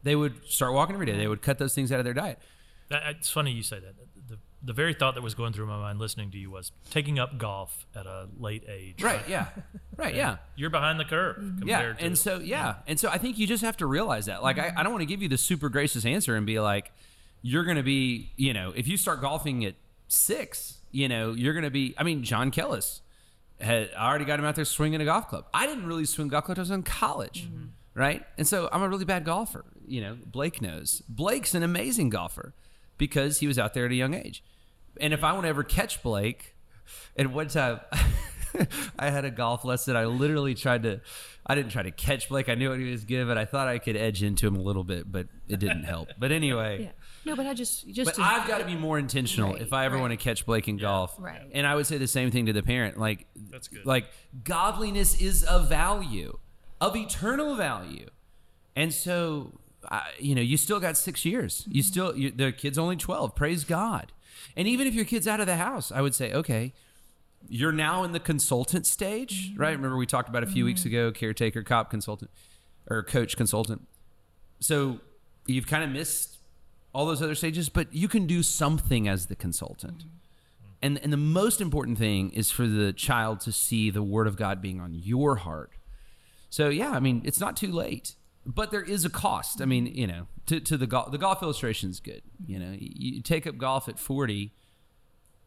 They 0.04 0.16
would 0.16 0.46
start 0.48 0.74
walking 0.74 0.96
every 0.96 1.06
day. 1.06 1.18
They 1.18 1.28
would 1.28 1.42
cut 1.42 1.58
those 1.58 1.74
things 1.74 1.92
out 1.92 2.00
of 2.00 2.06
their 2.06 2.14
diet. 2.14 2.40
It's 2.90 3.30
funny 3.30 3.52
you 3.52 3.64
say 3.64 3.80
that. 3.80 3.96
The, 4.28 4.38
the 4.64 4.74
very 4.74 4.94
thought 4.94 5.16
that 5.16 5.22
was 5.22 5.36
going 5.36 5.54
through 5.54 5.68
my 5.68 5.78
mind 5.78 6.00
listening 6.00 6.32
to 6.32 6.38
you 6.38 6.52
was 6.52 6.72
taking 6.90 7.20
up 7.20 7.38
golf 7.38 7.86
at 7.96 8.06
a 8.06 8.28
late 8.40 8.64
age. 8.68 9.02
Right. 9.02 9.22
Yeah. 9.28 9.48
Right. 9.96 10.16
yeah. 10.16 10.38
You're 10.56 10.70
behind 10.70 11.00
the 11.00 11.06
curve. 11.06 11.38
Mm-hmm. 11.38 11.68
Yeah. 11.68 11.94
And 12.00 12.18
so 12.18 12.40
yeah. 12.40 12.46
yeah. 12.46 12.76
And 12.88 13.00
so 13.00 13.10
I 13.10 13.18
think 13.18 13.38
you 13.38 13.48
just 13.48 13.64
have 13.64 13.78
to 13.78 13.86
realize 13.86 14.26
that. 14.26 14.42
Like 14.42 14.58
I, 14.58 14.74
I 14.76 14.84
don't 14.84 14.92
want 14.92 15.02
to 15.02 15.06
give 15.06 15.22
you 15.22 15.30
the 15.30 15.38
super 15.38 15.70
gracious 15.70 16.06
answer 16.06 16.36
and 16.36 16.46
be 16.46 16.60
like, 16.60 16.92
you're 17.42 17.64
going 17.64 17.78
to 17.78 17.84
be, 17.84 18.32
you 18.36 18.54
know, 18.54 18.74
if 18.76 18.88
you 18.88 18.98
start 18.98 19.22
golfing 19.22 19.64
at 19.66 19.76
six, 20.08 20.79
you 20.92 21.08
know, 21.08 21.34
you're 21.34 21.54
going 21.54 21.64
to 21.64 21.72
be. 21.72 21.94
I 21.98 22.04
mean, 22.04 22.24
John 22.24 22.52
Kellis 22.52 23.02
had 23.60 23.92
I 23.98 24.08
already 24.08 24.26
got 24.26 24.40
him 24.40 24.46
out 24.46 24.56
there 24.56 24.66
swinging 24.66 25.02
a 25.02 25.06
golf 25.06 25.28
club. 25.28 25.46
I 25.54 25.68
didn't 25.68 25.86
really 25.86 26.06
swing 26.06 26.28
golf 26.28 26.46
clubs. 26.46 26.60
I 26.60 26.62
was 26.62 26.72
in 26.72 26.84
college, 26.84 27.48
mm-hmm. 27.48 27.66
right? 27.94 28.26
And 28.38 28.48
so 28.48 28.70
I'm 28.72 28.82
a 28.82 28.90
really 28.90 29.06
bad 29.06 29.26
golfer. 29.26 29.66
You 29.86 30.02
know, 30.02 30.18
Blake 30.26 30.62
knows. 30.62 31.02
Blake's 31.10 31.54
an 31.56 31.64
amazing 31.64 32.10
golfer 32.10 32.54
because 32.98 33.40
he 33.40 33.48
was 33.48 33.58
out 33.58 33.74
there 33.74 33.86
at 33.86 33.92
a 33.92 33.96
young 33.96 34.14
age. 34.14 34.44
And 35.00 35.14
if 35.14 35.24
I 35.24 35.32
want 35.34 35.44
to 35.44 35.50
ever 35.50 35.64
catch 35.64 36.04
Blake, 36.04 36.56
at 37.18 37.28
one 37.28 37.48
time. 37.48 37.80
I 38.98 39.10
had 39.10 39.26
a 39.26 39.32
golf 39.32 39.64
lesson. 39.64 39.96
I 39.96 40.06
literally 40.06 40.56
tried 40.56 40.84
to, 40.84 41.02
I 41.46 41.56
didn't 41.56 41.72
try 41.72 41.84
to 41.84 41.92
catch 41.92 42.30
Blake. 42.30 42.50
I 42.50 42.56
knew 42.56 42.70
what 42.70 42.80
he 42.80 42.90
was 42.90 43.06
giving. 43.06 43.38
I 43.38 43.46
thought 43.46 43.68
I 43.68 43.78
could 43.78 43.96
edge 43.96 44.24
into 44.24 44.48
him 44.48 44.56
a 44.56 44.62
little 44.62 44.84
bit, 44.84 45.12
but 45.12 45.28
it 45.48 45.60
didn't 45.60 45.84
help. 45.84 46.10
But 46.18 46.32
anyway, 46.32 46.84
yeah. 46.84 46.90
No, 47.26 47.36
but 47.36 47.46
I 47.46 47.54
just 47.54 47.88
just. 47.88 48.06
But 48.06 48.16
to, 48.16 48.22
I've 48.22 48.48
got 48.48 48.60
to 48.60 48.66
be 48.66 48.76
more 48.76 48.98
intentional 48.98 49.54
right, 49.54 49.62
if 49.62 49.74
I 49.74 49.86
ever 49.86 49.96
right. 49.96 50.02
want 50.02 50.12
to 50.12 50.18
catch 50.18 50.46
Blake 50.46 50.68
in 50.68 50.78
yeah. 50.78 50.84
golf. 50.84 51.16
Right. 51.20 51.42
And 51.52 51.68
I 51.68 51.76
would 51.76 51.86
say 51.86 51.98
the 51.98 52.08
same 52.08 52.32
thing 52.32 52.46
to 52.46 52.54
the 52.54 52.64
parent. 52.64 52.98
Like 52.98 53.28
that's 53.50 53.68
good. 53.68 53.86
Like 53.86 54.06
godliness 54.44 55.20
is 55.22 55.44
of 55.44 55.70
value, 55.70 56.38
of 56.80 56.96
eternal 56.96 57.56
value, 57.56 58.10
and 58.76 58.94
so 58.94 59.60
you 60.18 60.36
know 60.36 60.42
you 60.42 60.58
still 60.58 60.80
got 60.80 60.98
six 60.98 61.26
years. 61.26 61.66
You 61.70 61.84
still 61.84 62.16
you, 62.16 62.32
the 62.32 62.52
kid's 62.52 62.78
only 62.78 62.96
twelve. 62.96 63.36
Praise 63.36 63.64
God. 63.64 64.12
And 64.56 64.68
even 64.68 64.88
if 64.88 64.94
your 64.94 65.06
kid's 65.06 65.28
out 65.28 65.40
of 65.40 65.48
the 65.48 65.58
house, 65.58 65.92
I 65.92 66.02
would 66.02 66.16
say 66.16 66.34
okay. 66.34 66.74
You're 67.48 67.72
now 67.72 68.04
in 68.04 68.12
the 68.12 68.20
consultant 68.20 68.86
stage, 68.86 69.52
mm-hmm. 69.52 69.62
right? 69.62 69.72
Remember 69.72 69.96
we 69.96 70.06
talked 70.06 70.28
about 70.28 70.44
a 70.44 70.46
few 70.46 70.64
mm-hmm. 70.64 70.66
weeks 70.66 70.84
ago, 70.84 71.10
caretaker, 71.10 71.64
cop, 71.64 71.90
consultant, 71.90 72.30
or 72.90 73.02
coach, 73.02 73.38
consultant. 73.38 73.88
So 74.60 75.00
you've 75.48 75.66
kind 75.66 75.86
of 75.86 75.90
missed 75.90 76.39
all 76.94 77.06
those 77.06 77.22
other 77.22 77.36
stages, 77.36 77.70
but 77.70 77.94
you 77.94 78.08
can 78.08 78.26
do 78.26 78.44
something 78.44 79.08
as 79.08 79.28
the 79.28 79.36
consultant. 79.36 80.00
Mm-hmm. 80.00 80.08
And, 80.82 81.00
and 81.04 81.12
the 81.12 81.18
most 81.18 81.60
important 81.60 81.98
thing 81.98 82.32
is 82.32 82.52
for 82.52 82.66
the 82.66 82.94
child 82.94 83.42
to 83.42 83.52
see 83.52 83.90
the 83.90 84.02
word 84.02 84.28
of 84.28 84.38
God 84.38 84.62
being 84.62 84.80
on 84.80 84.94
your 84.94 85.38
heart. 85.38 85.72
So, 86.50 86.70
yeah, 86.70 86.92
I 86.92 87.00
mean, 87.00 87.22
it's 87.26 87.40
not 87.40 87.58
too 87.58 87.72
late, 87.72 88.16
but 88.46 88.72
there 88.72 88.82
is 88.82 89.06
a 89.06 89.10
cost. 89.10 89.62
I 89.62 89.66
mean, 89.66 89.86
you 89.88 90.08
know, 90.08 90.28
to, 90.48 90.60
to 90.62 90.78
the 90.78 90.88
golf, 90.88 91.12
the 91.12 91.18
golf 91.18 91.44
illustration 91.44 91.90
is 91.90 92.00
good. 92.00 92.22
You 92.48 92.60
know, 92.60 92.72
you, 92.72 93.16
you 93.16 93.22
take 93.22 93.46
up 93.46 93.58
golf 93.58 93.90
at 93.90 94.00
40, 94.00 94.52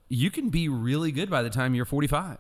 you 0.09 0.31
can 0.31 0.51
be 0.51 0.69
really 0.69 1.11
good 1.11 1.31
by 1.31 1.43
the 1.43 1.51
time 1.51 1.75
you're 1.75 1.87
45, 1.87 2.39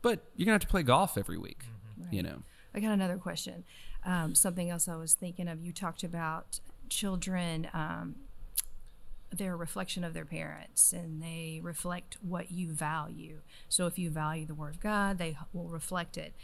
but 0.00 0.20
you're 0.36 0.46
going 0.46 0.58
to 0.58 0.64
have 0.64 0.68
to 0.68 0.68
play 0.68 0.84
golf 0.84 1.18
every 1.18 1.36
week, 1.36 1.64
right. 1.98 2.12
you 2.12 2.22
know. 2.22 2.42
I 2.74 2.80
got 2.80 2.92
another 2.92 3.16
question. 3.16 3.64
Um, 4.04 4.34
something 4.34 4.70
else 4.70 4.88
I 4.88 4.96
was 4.96 5.14
thinking 5.14 5.48
of. 5.48 5.60
You 5.60 5.72
talked 5.72 6.04
about 6.04 6.60
children 6.94 7.68
um, 7.74 8.14
they're 9.36 9.54
a 9.54 9.56
reflection 9.56 10.04
of 10.04 10.14
their 10.14 10.24
parents 10.24 10.92
and 10.92 11.20
they 11.22 11.60
reflect 11.62 12.18
what 12.22 12.52
you 12.52 12.70
value. 12.70 13.40
So 13.68 13.86
if 13.86 13.98
you 13.98 14.10
value 14.10 14.46
the 14.46 14.54
word 14.54 14.74
of 14.74 14.80
god 14.80 15.18
they 15.18 15.36
will 15.52 15.68
reflect 15.68 16.16
it. 16.16 16.34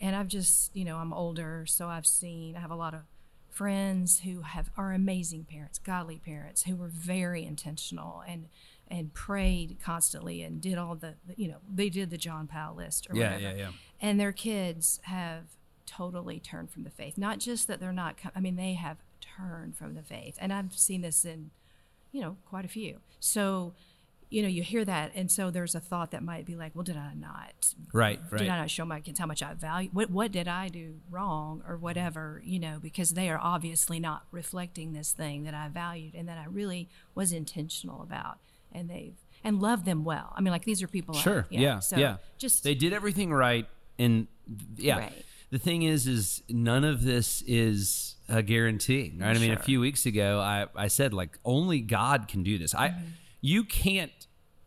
And 0.00 0.16
i've 0.16 0.28
just 0.28 0.74
you 0.74 0.84
know 0.84 0.96
i'm 0.96 1.12
older 1.12 1.64
so 1.66 1.88
i've 1.88 2.06
seen 2.06 2.56
i 2.56 2.60
have 2.60 2.70
a 2.70 2.76
lot 2.76 2.94
of 2.94 3.02
friends 3.50 4.20
who 4.20 4.40
have 4.40 4.70
are 4.76 4.92
amazing 4.92 5.44
parents 5.44 5.78
godly 5.78 6.18
parents 6.18 6.62
who 6.64 6.74
were 6.74 6.88
very 6.88 7.44
intentional 7.44 8.22
and 8.26 8.48
and 8.88 9.12
prayed 9.14 9.76
constantly 9.84 10.42
and 10.42 10.60
did 10.60 10.76
all 10.78 10.94
the, 10.94 11.14
the 11.28 11.34
you 11.36 11.48
know 11.48 11.58
they 11.72 11.88
did 11.88 12.10
the 12.10 12.16
john 12.16 12.46
powell 12.46 12.74
list 12.74 13.06
or 13.10 13.16
yeah 13.16 13.34
whatever. 13.34 13.42
yeah 13.42 13.64
yeah. 13.64 13.70
And 14.00 14.18
their 14.18 14.32
kids 14.32 15.00
have 15.04 15.44
totally 15.86 16.40
turned 16.40 16.70
from 16.70 16.82
the 16.82 16.90
faith. 16.90 17.16
Not 17.16 17.38
just 17.38 17.68
that 17.68 17.78
they're 17.78 17.92
not 17.92 18.16
i 18.34 18.40
mean 18.40 18.56
they 18.56 18.72
have 18.72 18.96
turn 19.36 19.72
from 19.72 19.94
the 19.94 20.02
faith. 20.02 20.36
And 20.40 20.52
I've 20.52 20.76
seen 20.76 21.00
this 21.02 21.24
in, 21.24 21.50
you 22.10 22.20
know, 22.20 22.36
quite 22.48 22.64
a 22.64 22.68
few. 22.68 22.98
So, 23.20 23.74
you 24.30 24.40
know, 24.40 24.48
you 24.48 24.62
hear 24.62 24.84
that, 24.84 25.12
and 25.14 25.30
so 25.30 25.50
there's 25.50 25.74
a 25.74 25.80
thought 25.80 26.10
that 26.12 26.22
might 26.22 26.46
be 26.46 26.56
like, 26.56 26.72
well, 26.74 26.84
did 26.84 26.96
I 26.96 27.12
not? 27.12 27.74
Right, 27.92 28.18
right. 28.30 28.38
Did 28.38 28.48
I 28.48 28.58
not 28.60 28.70
show 28.70 28.86
my 28.86 29.00
kids 29.00 29.18
how 29.18 29.26
much 29.26 29.42
I 29.42 29.52
value? 29.52 29.90
What 29.92 30.10
what 30.10 30.32
did 30.32 30.48
I 30.48 30.68
do 30.68 31.00
wrong 31.10 31.62
or 31.68 31.76
whatever? 31.76 32.40
You 32.42 32.58
know, 32.58 32.78
because 32.80 33.10
they 33.10 33.28
are 33.28 33.38
obviously 33.38 34.00
not 34.00 34.24
reflecting 34.30 34.94
this 34.94 35.12
thing 35.12 35.44
that 35.44 35.52
I 35.52 35.68
valued 35.68 36.14
and 36.14 36.26
that 36.28 36.38
I 36.38 36.46
really 36.46 36.88
was 37.14 37.32
intentional 37.32 38.00
about, 38.00 38.38
and 38.72 38.88
they've 38.88 39.16
and 39.44 39.60
love 39.60 39.84
them 39.84 40.02
well. 40.02 40.32
I 40.34 40.40
mean, 40.40 40.52
like 40.52 40.64
these 40.64 40.82
are 40.82 40.88
people. 40.88 41.14
Sure. 41.14 41.46
I, 41.50 41.54
yeah. 41.54 41.60
Yeah. 41.60 41.78
So 41.80 41.96
yeah. 41.98 42.16
Just 42.38 42.64
they 42.64 42.74
did 42.74 42.94
everything 42.94 43.34
right, 43.34 43.66
and 43.98 44.28
yeah. 44.76 44.98
Right. 44.98 45.24
The 45.52 45.58
thing 45.58 45.82
is, 45.82 46.06
is 46.06 46.42
none 46.48 46.82
of 46.82 47.04
this 47.04 47.42
is 47.46 48.16
a 48.26 48.42
guarantee, 48.42 49.14
right? 49.18 49.36
I 49.36 49.38
mean, 49.38 49.52
a 49.52 49.58
few 49.58 49.80
weeks 49.80 50.06
ago, 50.06 50.40
I, 50.40 50.66
I 50.74 50.88
said 50.88 51.12
like 51.12 51.38
only 51.44 51.80
God 51.80 52.26
can 52.26 52.42
do 52.42 52.56
this. 52.56 52.74
I 52.74 52.88
mm-hmm. 52.88 53.04
you 53.42 53.62
can't 53.62 54.10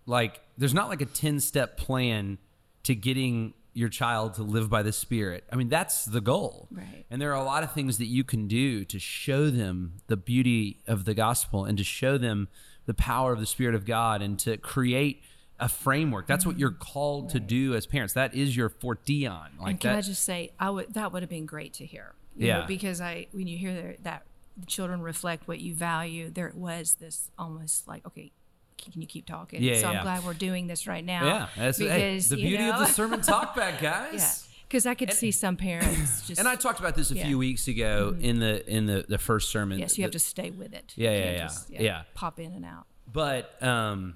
like 0.06 0.42
there's 0.60 0.76
not 0.76 0.88
like 0.88 1.02
a 1.02 1.08
10 1.08 1.40
step 1.40 1.76
plan 1.76 2.38
to 2.84 2.94
getting 2.94 3.56
your 3.74 3.90
child 3.90 4.36
to 4.36 4.44
live 4.44 4.70
by 4.70 4.84
the 4.84 4.92
spirit. 4.92 5.44
I 5.52 5.56
mean, 5.56 5.70
that's 5.70 6.06
the 6.06 6.22
goal. 6.22 6.70
Right. 6.72 7.06
And 7.10 7.22
there 7.22 7.32
are 7.32 7.42
a 7.42 7.44
lot 7.44 7.64
of 7.64 7.74
things 7.74 7.98
that 7.98 8.06
you 8.06 8.24
can 8.24 8.48
do 8.48 8.86
to 8.86 9.00
show 9.00 9.50
them 9.50 9.98
the 10.08 10.16
beauty 10.16 10.82
of 10.88 11.06
the 11.06 11.14
gospel 11.14 11.66
and 11.66 11.78
to 11.78 11.84
show 11.84 12.18
them 12.18 12.48
the 12.86 12.94
power 12.94 13.34
of 13.34 13.40
the 13.40 13.46
spirit 13.46 13.76
of 13.76 13.86
God 13.86 14.22
and 14.22 14.40
to 14.40 14.56
create 14.58 15.24
a 15.60 15.70
framework. 15.70 16.28
That's 16.28 16.42
mm-hmm. 16.42 16.52
what 16.52 16.60
you're 16.60 16.72
called 16.72 17.26
right. 17.26 17.32
to 17.34 17.40
do 17.40 17.76
as 17.76 17.86
parents. 17.86 18.14
That 18.14 18.36
is 18.36 18.56
your 18.56 18.70
forteon. 18.70 19.60
Like 19.60 19.70
and 19.70 19.80
can 19.80 19.92
that, 19.92 19.98
I 19.98 20.02
just 20.02 20.24
say, 20.24 20.52
I 20.60 20.70
would 20.70 20.94
that 20.94 21.14
would 21.14 21.24
have 21.24 21.30
been 21.30 21.46
great 21.46 21.74
to 21.76 21.86
hear 21.86 22.16
yeah. 22.36 22.60
Know, 22.60 22.66
because 22.68 23.02
I 23.02 23.28
when 23.32 23.48
you 23.48 23.58
hear 23.58 23.96
that 24.04 24.24
the 24.58 24.66
children 24.66 25.02
reflect 25.02 25.48
what 25.48 25.60
you 25.60 25.74
value, 25.74 26.30
there 26.30 26.52
was 26.56 26.96
this 26.96 27.32
almost 27.38 27.88
like 27.88 28.06
okay. 28.06 28.32
Can 28.78 29.02
you 29.02 29.08
keep 29.08 29.26
talking? 29.26 29.64
Yeah, 29.64 29.76
so 29.76 29.90
yeah. 29.90 30.00
I'm 30.00 30.04
glad 30.04 30.26
we're 30.26 30.34
doing 30.34 30.68
this 30.68 30.86
right 30.86 31.04
now. 31.04 31.26
Yeah, 31.26 31.48
that's 31.58 31.78
because, 31.78 31.94
hey, 31.94 32.20
the 32.20 32.36
beauty 32.36 32.66
know, 32.66 32.74
of 32.74 32.80
the 32.80 32.86
sermon 32.88 33.22
talkback, 33.22 33.82
guys. 33.82 34.14
Yeah 34.14 34.52
because 34.68 34.88
I 34.88 34.96
could 34.96 35.10
and, 35.10 35.18
see 35.18 35.30
some 35.30 35.58
parents 35.58 36.22
just. 36.28 36.40
And 36.40 36.48
I 36.48 36.56
talked 36.56 36.80
about 36.80 36.96
this 36.96 37.12
a 37.12 37.16
yeah. 37.16 37.28
few 37.28 37.38
weeks 37.38 37.68
ago 37.68 38.12
mm-hmm. 38.14 38.26
in 38.26 38.40
the 38.40 38.68
in 38.70 38.88
the 38.88 39.06
the 39.08 39.20
first 39.20 39.50
sermon. 39.50 39.80
Yes, 39.80 39.98
you 39.98 40.04
have 40.04 40.12
to 40.12 40.20
stay 40.20 40.50
with 40.50 40.74
it. 40.74 40.92
Yeah, 40.96 41.12
yeah, 41.12 41.18
yeah, 41.18 41.38
just, 41.44 41.70
yeah, 41.70 41.82
yeah. 41.82 42.02
Pop 42.16 42.40
in 42.40 42.52
and 42.52 42.66
out. 42.66 42.86
But 43.12 43.62
um, 43.64 44.16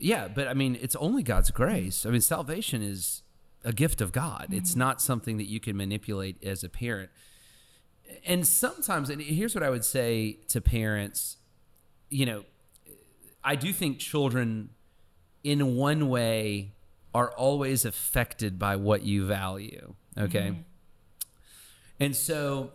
yeah, 0.00 0.28
but 0.28 0.48
I 0.48 0.54
mean, 0.54 0.78
it's 0.80 0.96
only 0.96 1.22
God's 1.22 1.50
grace. 1.50 2.04
I 2.06 2.10
mean, 2.10 2.20
salvation 2.20 2.82
is 2.82 3.22
a 3.64 3.72
gift 3.72 4.00
of 4.00 4.12
God. 4.12 4.44
Mm-hmm. 4.44 4.54
It's 4.54 4.74
not 4.76 5.00
something 5.02 5.36
that 5.36 5.46
you 5.48 5.60
can 5.60 5.76
manipulate 5.76 6.42
as 6.44 6.64
a 6.64 6.68
parent. 6.68 7.10
and 8.26 8.46
sometimes, 8.46 9.10
and 9.10 9.20
here's 9.20 9.54
what 9.54 9.64
I 9.64 9.70
would 9.70 9.84
say 9.84 10.38
to 10.48 10.60
parents, 10.60 11.36
you 12.08 12.26
know, 12.26 12.44
I 13.42 13.56
do 13.56 13.72
think 13.72 13.98
children, 13.98 14.70
in 15.42 15.76
one 15.76 16.08
way, 16.08 16.72
are 17.14 17.30
always 17.32 17.84
affected 17.84 18.58
by 18.58 18.76
what 18.76 19.02
you 19.02 19.26
value. 19.26 19.94
Okay. 20.16 20.54
And 21.98 22.14
so 22.14 22.70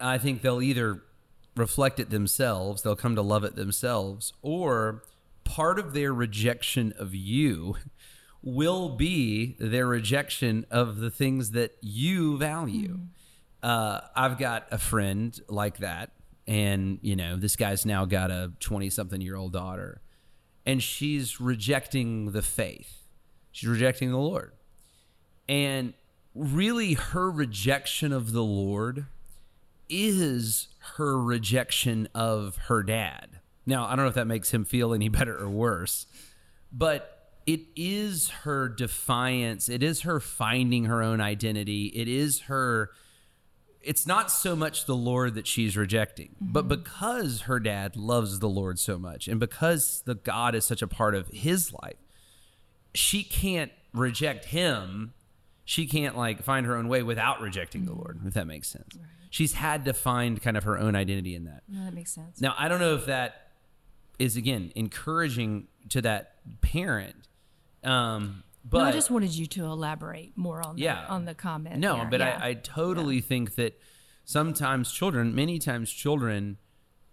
I 0.00 0.18
think 0.18 0.42
they'll 0.42 0.62
either 0.62 1.02
reflect 1.56 2.00
it 2.00 2.10
themselves, 2.10 2.82
they'll 2.82 2.96
come 2.96 3.14
to 3.14 3.22
love 3.22 3.44
it 3.44 3.56
themselves, 3.56 4.32
or 4.42 5.02
part 5.44 5.78
of 5.78 5.92
their 5.92 6.12
rejection 6.12 6.92
of 6.98 7.14
you 7.14 7.76
will 8.42 8.88
be 8.90 9.56
their 9.58 9.86
rejection 9.86 10.66
of 10.70 10.98
the 10.98 11.10
things 11.10 11.52
that 11.52 11.76
you 11.80 12.36
value. 12.36 12.98
Uh, 13.62 14.00
I've 14.16 14.38
got 14.38 14.66
a 14.70 14.78
friend 14.78 15.38
like 15.48 15.78
that, 15.78 16.10
and 16.46 16.98
you 17.02 17.14
know, 17.14 17.36
this 17.36 17.54
guy's 17.54 17.86
now 17.86 18.04
got 18.04 18.30
a 18.30 18.52
20 18.58 18.90
something 18.90 19.20
year 19.20 19.36
old 19.36 19.52
daughter, 19.52 20.00
and 20.66 20.82
she's 20.82 21.40
rejecting 21.40 22.32
the 22.32 22.42
faith, 22.42 23.04
she's 23.52 23.68
rejecting 23.68 24.10
the 24.10 24.18
Lord. 24.18 24.52
And 25.48 25.94
really, 26.34 26.94
her 26.94 27.30
rejection 27.30 28.12
of 28.12 28.32
the 28.32 28.42
Lord 28.42 29.06
is 29.88 30.68
her 30.96 31.20
rejection 31.20 32.08
of 32.14 32.56
her 32.68 32.82
dad. 32.82 33.40
Now, 33.66 33.86
I 33.86 33.90
don't 33.90 34.04
know 34.04 34.08
if 34.08 34.14
that 34.14 34.26
makes 34.26 34.50
him 34.50 34.64
feel 34.64 34.94
any 34.94 35.08
better 35.10 35.36
or 35.36 35.48
worse, 35.48 36.06
but 36.72 37.22
it 37.46 37.60
is 37.76 38.28
her 38.28 38.68
defiance. 38.68 39.68
It 39.68 39.82
is 39.82 40.02
her 40.02 40.20
finding 40.20 40.84
her 40.84 41.02
own 41.02 41.20
identity. 41.20 41.86
It 41.86 42.08
is 42.08 42.40
her. 42.42 42.90
It's 43.80 44.06
not 44.06 44.30
so 44.30 44.54
much 44.54 44.84
the 44.84 44.94
Lord 44.94 45.34
that 45.34 45.48
she's 45.48 45.76
rejecting, 45.76 46.36
but 46.40 46.68
mm-hmm. 46.68 46.82
because 46.82 47.42
her 47.42 47.58
dad 47.58 47.96
loves 47.96 48.38
the 48.38 48.48
Lord 48.48 48.78
so 48.78 48.96
much 48.96 49.26
and 49.26 49.40
because 49.40 50.02
the 50.06 50.14
God 50.14 50.54
is 50.54 50.64
such 50.64 50.82
a 50.82 50.86
part 50.86 51.16
of 51.16 51.26
his 51.28 51.72
life, 51.72 51.96
she 52.94 53.24
can't 53.24 53.72
reject 53.92 54.46
him. 54.46 55.14
She 55.64 55.86
can't 55.86 56.16
like 56.16 56.42
find 56.42 56.64
her 56.66 56.76
own 56.76 56.86
way 56.86 57.02
without 57.02 57.40
rejecting 57.40 57.84
the 57.84 57.92
Lord, 57.92 58.20
if 58.24 58.34
that 58.34 58.46
makes 58.46 58.68
sense. 58.68 58.98
She's 59.30 59.54
had 59.54 59.86
to 59.86 59.94
find 59.94 60.40
kind 60.42 60.56
of 60.56 60.64
her 60.64 60.78
own 60.78 60.94
identity 60.94 61.34
in 61.34 61.44
that. 61.44 61.62
No, 61.66 61.84
that 61.84 61.94
makes 61.94 62.12
sense. 62.12 62.40
Now, 62.40 62.54
I 62.58 62.68
don't 62.68 62.80
know 62.80 62.94
if 62.94 63.06
that 63.06 63.51
is 64.22 64.36
again 64.36 64.72
encouraging 64.74 65.66
to 65.90 66.00
that 66.02 66.34
parent, 66.60 67.16
um, 67.84 68.42
but 68.64 68.78
no, 68.78 68.84
I 68.84 68.92
just 68.92 69.10
wanted 69.10 69.32
you 69.32 69.46
to 69.46 69.64
elaborate 69.64 70.36
more 70.36 70.64
on 70.66 70.78
Yeah. 70.78 71.02
the, 71.04 71.10
on 71.10 71.24
the 71.24 71.34
comment. 71.34 71.78
no, 71.78 71.96
there. 71.96 72.06
but 72.10 72.20
Yeah. 72.20 72.38
I, 72.40 72.48
I 72.50 72.54
totally 72.54 73.20
think 73.20 73.56
that 73.56 73.78
sometimes 74.24 74.92
children, 74.92 75.34
many 75.34 75.58
times 75.58 75.90
children, 75.92 76.58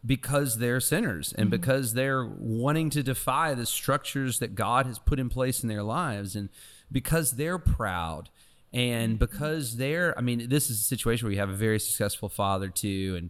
because 0.06 0.60
they're 0.60 0.80
sinners 0.80 1.30
Mm-hmm. 1.30 1.42
and 1.42 1.50
because 1.52 1.94
they're 1.94 2.26
wanting 2.26 2.90
to 2.92 3.02
defy 3.04 3.54
the 3.56 3.66
structures 3.66 4.40
that 4.40 4.56
God 4.56 4.86
has 4.86 5.00
put 5.00 5.20
in 5.20 5.28
place 5.30 5.64
in 5.64 5.70
their 5.70 5.84
lives, 5.84 6.36
and 6.36 6.50
because 6.92 7.32
they're 7.34 7.58
proud, 7.58 8.30
and 8.72 9.14
Mm-hmm. 9.14 9.18
because 9.20 9.78
they're, 9.78 10.18
I 10.18 10.22
mean, 10.22 10.48
this 10.50 10.70
is 10.70 10.80
a 10.80 10.84
situation 10.84 11.26
where 11.26 11.34
you 11.34 11.40
have 11.40 11.50
a 11.50 11.56
very 11.68 11.80
successful 11.80 12.30
father 12.30 12.70
too, 12.70 13.16
and 13.18 13.30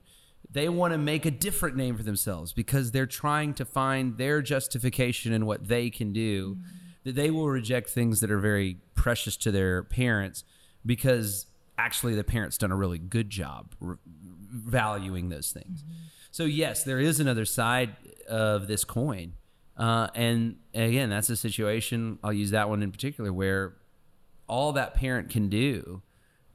they 0.51 0.67
want 0.69 0.93
to 0.93 0.97
make 0.97 1.25
a 1.25 1.31
different 1.31 1.75
name 1.75 1.95
for 1.95 2.03
themselves 2.03 2.53
because 2.53 2.91
they're 2.91 3.05
trying 3.05 3.53
to 3.55 3.65
find 3.65 4.17
their 4.17 4.41
justification 4.41 5.31
in 5.31 5.45
what 5.45 5.67
they 5.67 5.89
can 5.89 6.12
do. 6.12 6.55
Mm-hmm. 6.55 6.75
That 7.05 7.15
they 7.15 7.31
will 7.31 7.47
reject 7.49 7.89
things 7.89 8.19
that 8.19 8.29
are 8.29 8.39
very 8.39 8.77
precious 8.93 9.38
to 9.38 9.51
their 9.51 9.83
parents 9.83 10.43
because 10.85 11.45
actually 11.77 12.13
the 12.13 12.25
parents 12.25 12.57
done 12.57 12.71
a 12.71 12.75
really 12.75 12.97
good 12.97 13.29
job 13.29 13.73
re- 13.79 13.95
valuing 14.51 15.29
those 15.29 15.51
things. 15.51 15.85
So 16.31 16.43
yes, 16.43 16.83
there 16.83 16.99
is 16.99 17.19
another 17.19 17.45
side 17.45 17.95
of 18.27 18.67
this 18.67 18.83
coin, 18.83 19.33
uh, 19.77 20.09
and 20.13 20.57
again, 20.73 21.09
that's 21.09 21.29
a 21.29 21.38
situation. 21.38 22.19
I'll 22.21 22.33
use 22.33 22.51
that 22.51 22.67
one 22.67 22.83
in 22.83 22.91
particular 22.91 23.31
where 23.31 23.75
all 24.47 24.73
that 24.73 24.93
parent 24.93 25.29
can 25.29 25.47
do 25.47 26.01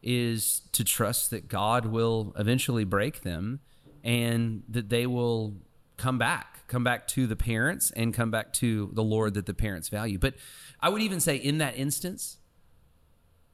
is 0.03 0.61
to 0.73 0.85
trust 0.85 1.31
that 1.31 1.49
God 1.49 1.87
will 1.87 2.35
eventually 2.39 2.85
break 2.85 3.23
them 3.23 3.61
and 4.05 4.63
that 4.69 4.91
they 4.91 5.07
will 5.07 5.57
come 5.97 6.19
back, 6.19 6.67
come 6.69 6.85
back 6.85 7.09
to 7.09 7.27
the 7.27 7.35
parents 7.35 7.91
and 7.97 8.13
come 8.13 8.31
back 8.31 8.53
to 8.53 8.91
the 8.93 9.03
Lord 9.03 9.35
that 9.35 9.47
the 9.47 9.55
parents 9.55 9.89
value. 9.89 10.19
But 10.19 10.35
I 10.81 10.91
would 10.91 11.03
even 11.03 11.19
say 11.19 11.37
in 11.37 11.59
that 11.59 11.77
instance, 11.77 12.39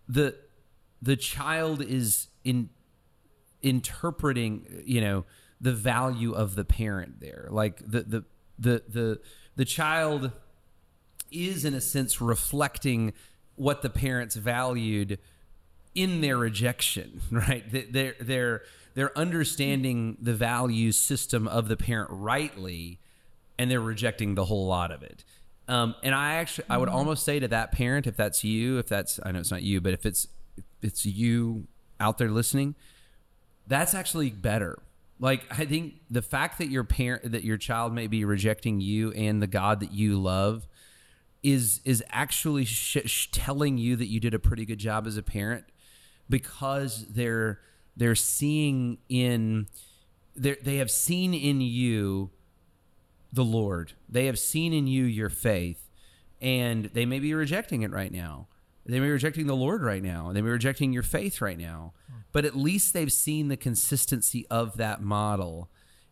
the 0.08 0.36
the 1.00 1.16
child 1.16 1.80
is 1.80 2.28
in 2.44 2.68
interpreting, 3.62 4.82
you 4.84 5.00
know, 5.00 5.24
the 5.60 5.72
value 5.72 6.32
of 6.32 6.56
the 6.56 6.64
parent 6.64 7.20
there. 7.20 7.48
Like 7.50 7.78
the 7.78 8.02
the 8.02 8.24
the 8.58 8.82
the 8.88 9.20
the 9.54 9.64
child 9.64 10.32
is 11.30 11.64
in 11.64 11.74
a 11.74 11.80
sense 11.80 12.20
reflecting 12.20 13.12
what 13.54 13.82
the 13.82 13.90
parents 13.90 14.34
valued 14.34 15.18
in 15.94 16.20
their 16.22 16.36
rejection, 16.36 17.20
right? 17.30 17.64
they're 17.92 18.14
They're 18.20 18.62
they're 18.94 19.16
understanding 19.16 20.16
the 20.20 20.34
value 20.34 20.92
system 20.92 21.46
of 21.48 21.68
the 21.68 21.76
parent 21.76 22.10
rightly, 22.12 22.98
and 23.58 23.70
they're 23.70 23.80
rejecting 23.80 24.34
the 24.34 24.46
whole 24.46 24.66
lot 24.66 24.90
of 24.90 25.02
it. 25.02 25.24
Um, 25.68 25.94
and 26.02 26.14
I 26.14 26.34
actually, 26.34 26.64
I 26.68 26.78
would 26.78 26.88
almost 26.88 27.24
say 27.24 27.38
to 27.38 27.48
that 27.48 27.70
parent, 27.70 28.06
if 28.06 28.16
that's 28.16 28.42
you, 28.42 28.78
if 28.78 28.88
that's, 28.88 29.20
I 29.24 29.30
know 29.30 29.38
it's 29.38 29.52
not 29.52 29.62
you, 29.62 29.80
but 29.80 29.92
if 29.92 30.04
it's, 30.04 30.26
if 30.56 30.64
it's 30.82 31.06
you 31.06 31.68
out 32.00 32.18
there 32.18 32.30
listening, 32.30 32.74
that's 33.68 33.94
actually 33.94 34.30
better. 34.30 34.78
Like 35.20 35.44
I 35.50 35.66
think 35.66 36.00
the 36.10 36.22
fact 36.22 36.58
that 36.58 36.70
your 36.70 36.82
parent, 36.82 37.30
that 37.30 37.44
your 37.44 37.58
child 37.58 37.92
may 37.92 38.06
be 38.06 38.24
rejecting 38.24 38.80
you 38.80 39.12
and 39.12 39.40
the 39.40 39.46
God 39.46 39.80
that 39.80 39.92
you 39.92 40.18
love, 40.18 40.66
is 41.42 41.80
is 41.84 42.02
actually 42.10 42.64
sh- 42.64 42.98
sh- 43.06 43.28
telling 43.30 43.78
you 43.78 43.96
that 43.96 44.06
you 44.06 44.18
did 44.18 44.34
a 44.34 44.38
pretty 44.38 44.64
good 44.64 44.78
job 44.78 45.06
as 45.06 45.16
a 45.16 45.22
parent 45.22 45.64
because 46.28 47.06
they're 47.08 47.60
they're 47.96 48.14
seeing 48.14 48.98
in 49.08 49.66
they 50.36 50.54
they 50.54 50.76
have 50.76 50.90
seen 50.90 51.34
in 51.34 51.60
you 51.60 52.30
the 53.32 53.44
Lord. 53.44 53.92
They 54.08 54.26
have 54.26 54.38
seen 54.38 54.72
in 54.72 54.86
you 54.86 55.04
your 55.04 55.28
faith, 55.28 55.90
and 56.40 56.86
they 56.86 57.06
may 57.06 57.18
be 57.18 57.34
rejecting 57.34 57.82
it 57.82 57.90
right 57.90 58.12
now. 58.12 58.48
They 58.86 58.98
may 58.98 59.06
be 59.06 59.12
rejecting 59.12 59.46
the 59.46 59.54
Lord 59.54 59.82
right 59.82 60.02
now. 60.02 60.32
They 60.32 60.40
may 60.40 60.48
be 60.48 60.52
rejecting 60.52 60.92
your 60.92 61.02
faith 61.02 61.40
right 61.40 61.58
now. 61.58 61.92
But 62.32 62.44
at 62.44 62.56
least 62.56 62.92
they've 62.92 63.12
seen 63.12 63.48
the 63.48 63.56
consistency 63.56 64.46
of 64.48 64.76
that 64.76 65.02
model. 65.02 65.68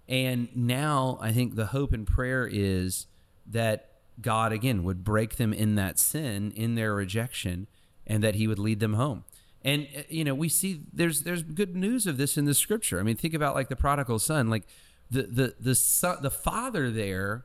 And 0.08 0.48
now 0.54 1.18
I 1.20 1.32
think 1.32 1.54
the 1.54 1.66
hope 1.66 1.92
and 1.92 2.06
prayer 2.06 2.48
is 2.50 3.06
that 3.46 3.92
God, 4.20 4.52
again, 4.52 4.82
would 4.84 5.04
break 5.04 5.36
them 5.36 5.52
in 5.52 5.76
that 5.76 5.98
sin, 5.98 6.50
in 6.52 6.74
their 6.74 6.94
rejection, 6.94 7.68
and 8.06 8.22
that 8.22 8.34
He 8.34 8.46
would 8.46 8.58
lead 8.58 8.80
them 8.80 8.94
home. 8.94 9.24
And 9.64 9.88
uh, 9.96 10.02
you 10.08 10.24
know, 10.24 10.34
we 10.34 10.48
see 10.48 10.82
there's 10.92 11.22
there's 11.22 11.42
good 11.42 11.74
news 11.76 12.06
of 12.06 12.16
this 12.16 12.36
in 12.36 12.44
the 12.44 12.54
scripture. 12.54 13.00
I 13.00 13.02
mean, 13.02 13.16
think 13.16 13.34
about 13.34 13.54
like 13.54 13.68
the 13.68 13.76
prodigal 13.76 14.18
son, 14.18 14.48
like 14.48 14.64
the 15.10 15.22
the 15.22 15.54
the 15.58 15.74
son, 15.74 16.18
the 16.22 16.30
father 16.30 16.90
there. 16.90 17.44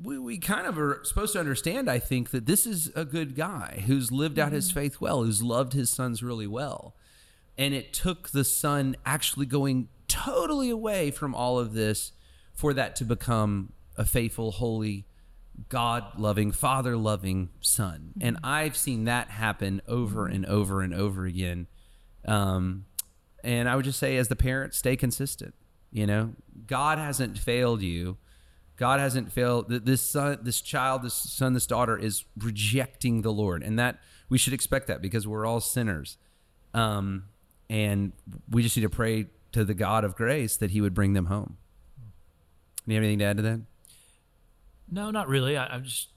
We, 0.00 0.16
we 0.16 0.38
kind 0.38 0.68
of 0.68 0.78
are 0.78 1.00
supposed 1.02 1.32
to 1.32 1.40
understand, 1.40 1.90
I 1.90 1.98
think, 1.98 2.30
that 2.30 2.46
this 2.46 2.66
is 2.66 2.92
a 2.94 3.04
good 3.04 3.34
guy 3.34 3.82
who's 3.88 4.12
lived 4.12 4.38
out 4.38 4.52
his 4.52 4.70
faith 4.70 5.00
well, 5.00 5.24
who's 5.24 5.42
loved 5.42 5.72
his 5.72 5.90
sons 5.90 6.22
really 6.22 6.46
well. 6.46 6.94
And 7.56 7.74
it 7.74 7.92
took 7.92 8.28
the 8.28 8.44
son 8.44 8.94
actually 9.04 9.46
going 9.46 9.88
totally 10.06 10.70
away 10.70 11.10
from 11.10 11.34
all 11.34 11.58
of 11.58 11.74
this 11.74 12.12
for 12.54 12.72
that 12.74 12.94
to 12.96 13.04
become 13.04 13.72
a 13.96 14.04
faithful, 14.04 14.52
holy, 14.52 15.04
God 15.68 16.18
loving, 16.18 16.52
father 16.52 16.96
loving 16.96 17.50
son. 17.60 18.12
And 18.20 18.38
I've 18.42 18.76
seen 18.76 19.04
that 19.04 19.30
happen 19.30 19.82
over 19.88 20.26
and 20.26 20.46
over 20.46 20.82
and 20.82 20.94
over 20.94 21.26
again. 21.26 21.66
Um, 22.26 22.86
and 23.42 23.68
I 23.68 23.76
would 23.76 23.84
just 23.84 23.98
say, 23.98 24.16
as 24.16 24.28
the 24.28 24.36
parent, 24.36 24.74
stay 24.74 24.96
consistent. 24.96 25.54
You 25.90 26.06
know, 26.06 26.34
God 26.66 26.98
hasn't 26.98 27.38
failed 27.38 27.82
you. 27.82 28.18
God 28.76 29.00
hasn't 29.00 29.32
failed. 29.32 29.68
This 29.68 30.02
son, 30.02 30.38
this 30.42 30.60
child, 30.60 31.02
this 31.02 31.14
son, 31.14 31.52
this 31.54 31.66
daughter 31.66 31.98
is 31.98 32.24
rejecting 32.36 33.22
the 33.22 33.32
Lord, 33.32 33.62
and 33.62 33.78
that 33.78 33.98
we 34.28 34.38
should 34.38 34.52
expect 34.52 34.86
that 34.86 35.02
because 35.02 35.26
we're 35.26 35.46
all 35.46 35.60
sinners. 35.60 36.16
Um, 36.74 37.24
and 37.68 38.12
we 38.50 38.62
just 38.62 38.76
need 38.76 38.84
to 38.84 38.90
pray 38.90 39.26
to 39.52 39.64
the 39.64 39.74
God 39.74 40.04
of 40.04 40.14
grace 40.14 40.56
that 40.58 40.70
He 40.70 40.80
would 40.80 40.94
bring 40.94 41.14
them 41.14 41.26
home. 41.26 41.56
Do 42.86 42.94
you 42.94 42.96
have 42.96 43.04
anything 43.04 43.18
to 43.18 43.24
add 43.24 43.36
to 43.38 43.42
that? 43.42 43.60
No, 44.90 45.10
not 45.10 45.28
really. 45.28 45.56
I, 45.56 45.66
I'm 45.66 45.84
just 45.84 46.08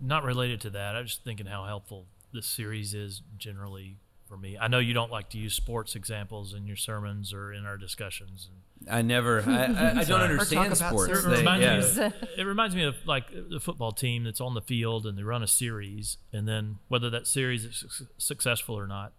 not 0.00 0.24
related 0.24 0.60
to 0.62 0.70
that. 0.70 0.96
I'm 0.96 1.06
just 1.06 1.24
thinking 1.24 1.46
how 1.46 1.64
helpful 1.64 2.06
this 2.32 2.46
series 2.46 2.94
is 2.94 3.22
generally 3.36 3.96
for 4.28 4.36
me. 4.36 4.58
I 4.58 4.68
know 4.68 4.78
you 4.78 4.92
don't 4.92 5.10
like 5.10 5.30
to 5.30 5.38
use 5.38 5.54
sports 5.54 5.96
examples 5.96 6.52
in 6.52 6.66
your 6.66 6.76
sermons 6.76 7.32
or 7.32 7.52
in 7.52 7.64
our 7.64 7.76
discussions. 7.76 8.50
I 8.90 9.02
never. 9.02 9.42
I, 9.46 9.64
I, 9.64 10.00
I 10.00 10.04
don't 10.04 10.20
understand 10.30 10.76
sports. 10.76 11.24
It 11.24 11.26
reminds, 11.26 11.96
yeah. 11.96 12.08
me 12.08 12.14
of, 12.14 12.28
it 12.38 12.44
reminds 12.44 12.76
me 12.76 12.84
of 12.84 12.94
like 13.06 13.26
the 13.32 13.58
football 13.58 13.92
team 13.92 14.24
that's 14.24 14.40
on 14.40 14.54
the 14.54 14.60
field 14.60 15.06
and 15.06 15.16
they 15.16 15.22
run 15.22 15.42
a 15.42 15.48
series, 15.48 16.18
and 16.32 16.46
then 16.46 16.78
whether 16.88 17.10
that 17.10 17.26
series 17.26 17.64
is 17.64 18.02
successful 18.18 18.78
or 18.78 18.86
not, 18.86 19.12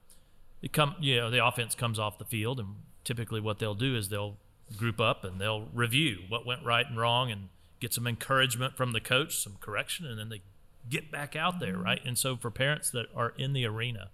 it 0.61 0.71
come 0.71 0.95
you 0.99 1.17
know 1.17 1.29
the 1.29 1.43
offense 1.43 1.75
comes 1.75 1.97
off 1.99 2.19
the 2.19 2.25
field, 2.25 2.59
and 2.59 2.75
typically 3.03 3.41
what 3.41 3.59
they'll 3.59 3.75
do 3.75 3.95
is 3.97 4.09
they'll 4.09 4.37
group 4.77 5.01
up 5.01 5.23
and 5.23 5.41
they'll 5.41 5.67
review 5.73 6.19
what 6.29 6.45
went 6.45 6.63
right 6.63 6.85
and 6.87 6.97
wrong, 6.97 7.31
and 7.31 7.49
get 7.79 7.93
some 7.93 8.07
encouragement 8.07 8.75
from 8.75 8.91
the 8.91 8.99
coach, 8.99 9.37
some 9.37 9.55
correction, 9.59 10.05
and 10.05 10.19
then 10.19 10.29
they 10.29 10.41
get 10.89 11.11
back 11.11 11.35
out 11.35 11.59
there, 11.59 11.77
right? 11.77 12.01
And 12.05 12.17
so 12.17 12.35
for 12.35 12.49
parents 12.51 12.89
that 12.91 13.07
are 13.15 13.33
in 13.37 13.53
the 13.53 13.65
arena, 13.65 14.09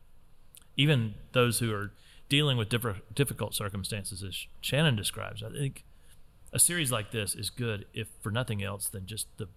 even 0.77 1.15
those 1.31 1.59
who 1.59 1.73
are 1.73 1.91
dealing 2.29 2.57
with 2.57 2.69
different 2.69 3.15
difficult 3.15 3.53
circumstances, 3.53 4.23
as 4.23 4.45
Shannon 4.61 4.95
describes, 4.95 5.41
I 5.43 5.49
think 5.49 5.83
a 6.51 6.59
series 6.59 6.91
like 6.91 7.11
this 7.11 7.35
is 7.35 7.49
good 7.49 7.85
if 7.93 8.07
for 8.21 8.31
nothing 8.31 8.63
else 8.63 8.87
than 8.87 9.05
just 9.05 9.27
the 9.37 9.47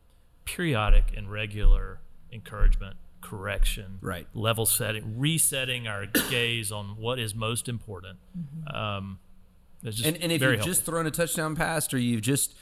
periodic 0.45 1.13
and 1.17 1.31
regular 1.31 2.01
encouragement, 2.33 2.97
correction, 3.21 3.99
Right. 4.01 4.27
level 4.35 4.67
setting, 4.67 5.19
resetting 5.19 5.87
our 5.87 6.07
gaze 6.07 6.71
on 6.73 6.97
what 6.97 7.19
is 7.19 7.35
most 7.35 7.69
important. 7.69 8.19
Um, 8.73 9.19
it's 9.83 9.97
just 9.97 10.09
And, 10.09 10.17
and 10.23 10.33
if 10.33 10.41
you've 10.43 10.61
just 10.61 10.85
thrown 10.85 11.07
a 11.07 11.11
touchdown 11.11 11.55
pass 11.57 11.93
or 11.93 11.99
you've 11.99 12.23
just 12.23 12.55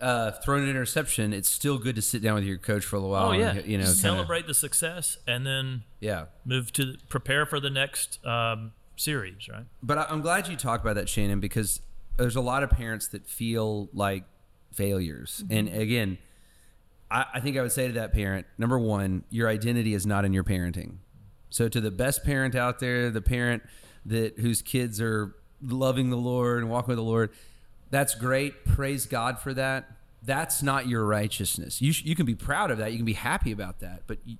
uh, 0.00 0.32
thrown 0.32 0.62
an 0.62 0.68
interception, 0.70 1.32
it's 1.32 1.48
still 1.48 1.78
good 1.78 1.96
to 1.96 2.02
sit 2.02 2.22
down 2.22 2.34
with 2.36 2.44
your 2.44 2.58
coach 2.58 2.84
for 2.84 2.96
a 2.96 2.98
little 2.98 3.12
while. 3.12 3.28
oh 3.28 3.32
yeah, 3.32 3.50
and, 3.52 3.66
you 3.66 3.78
know, 3.78 3.84
kinda- 3.84 3.98
celebrate 3.98 4.46
the 4.46 4.54
success 4.54 5.18
and 5.26 5.46
then 5.46 5.82
yeah. 6.00 6.26
move 6.44 6.72
to 6.74 6.96
prepare 7.08 7.46
for 7.46 7.60
the 7.60 7.70
next 7.70 8.24
um, 8.26 8.72
series, 8.96 9.48
right? 9.48 9.64
But 9.82 9.98
I- 9.98 10.06
I'm 10.08 10.20
glad 10.22 10.48
you 10.48 10.56
talked 10.56 10.84
about 10.84 10.94
that, 10.96 11.08
Shannon, 11.08 11.40
because 11.40 11.80
there's 12.16 12.36
a 12.36 12.40
lot 12.40 12.62
of 12.62 12.70
parents 12.70 13.08
that 13.08 13.26
feel 13.26 13.88
like 13.92 14.24
failures. 14.72 15.42
And 15.50 15.68
again, 15.68 16.18
I, 17.10 17.26
I 17.34 17.40
think 17.40 17.56
I 17.56 17.62
would 17.62 17.72
say 17.72 17.86
to 17.86 17.92
that 17.94 18.12
parent, 18.12 18.46
number 18.58 18.78
one, 18.78 19.24
your 19.30 19.48
identity 19.48 19.94
is 19.94 20.06
not 20.06 20.24
in 20.24 20.32
your 20.32 20.44
parenting. 20.44 20.96
So 21.50 21.68
to 21.68 21.80
the 21.80 21.90
best 21.90 22.24
parent 22.24 22.54
out 22.54 22.78
there, 22.78 23.10
the 23.10 23.20
parent 23.22 23.62
that 24.06 24.38
whose 24.38 24.62
kids 24.62 25.00
are 25.00 25.34
loving 25.62 26.10
the 26.10 26.16
Lord 26.16 26.60
and 26.62 26.70
walking 26.70 26.88
with 26.88 26.96
the 26.98 27.02
Lord, 27.02 27.30
that's 27.90 28.14
great. 28.14 28.64
Praise 28.64 29.06
God 29.06 29.38
for 29.38 29.52
that. 29.54 29.90
That's 30.22 30.62
not 30.62 30.86
your 30.86 31.04
righteousness. 31.04 31.80
You 31.80 31.92
sh- 31.92 32.04
you 32.04 32.14
can 32.14 32.26
be 32.26 32.34
proud 32.34 32.70
of 32.70 32.78
that. 32.78 32.92
You 32.92 32.98
can 32.98 33.06
be 33.06 33.14
happy 33.14 33.52
about 33.52 33.80
that. 33.80 34.02
But 34.06 34.18
you, 34.24 34.36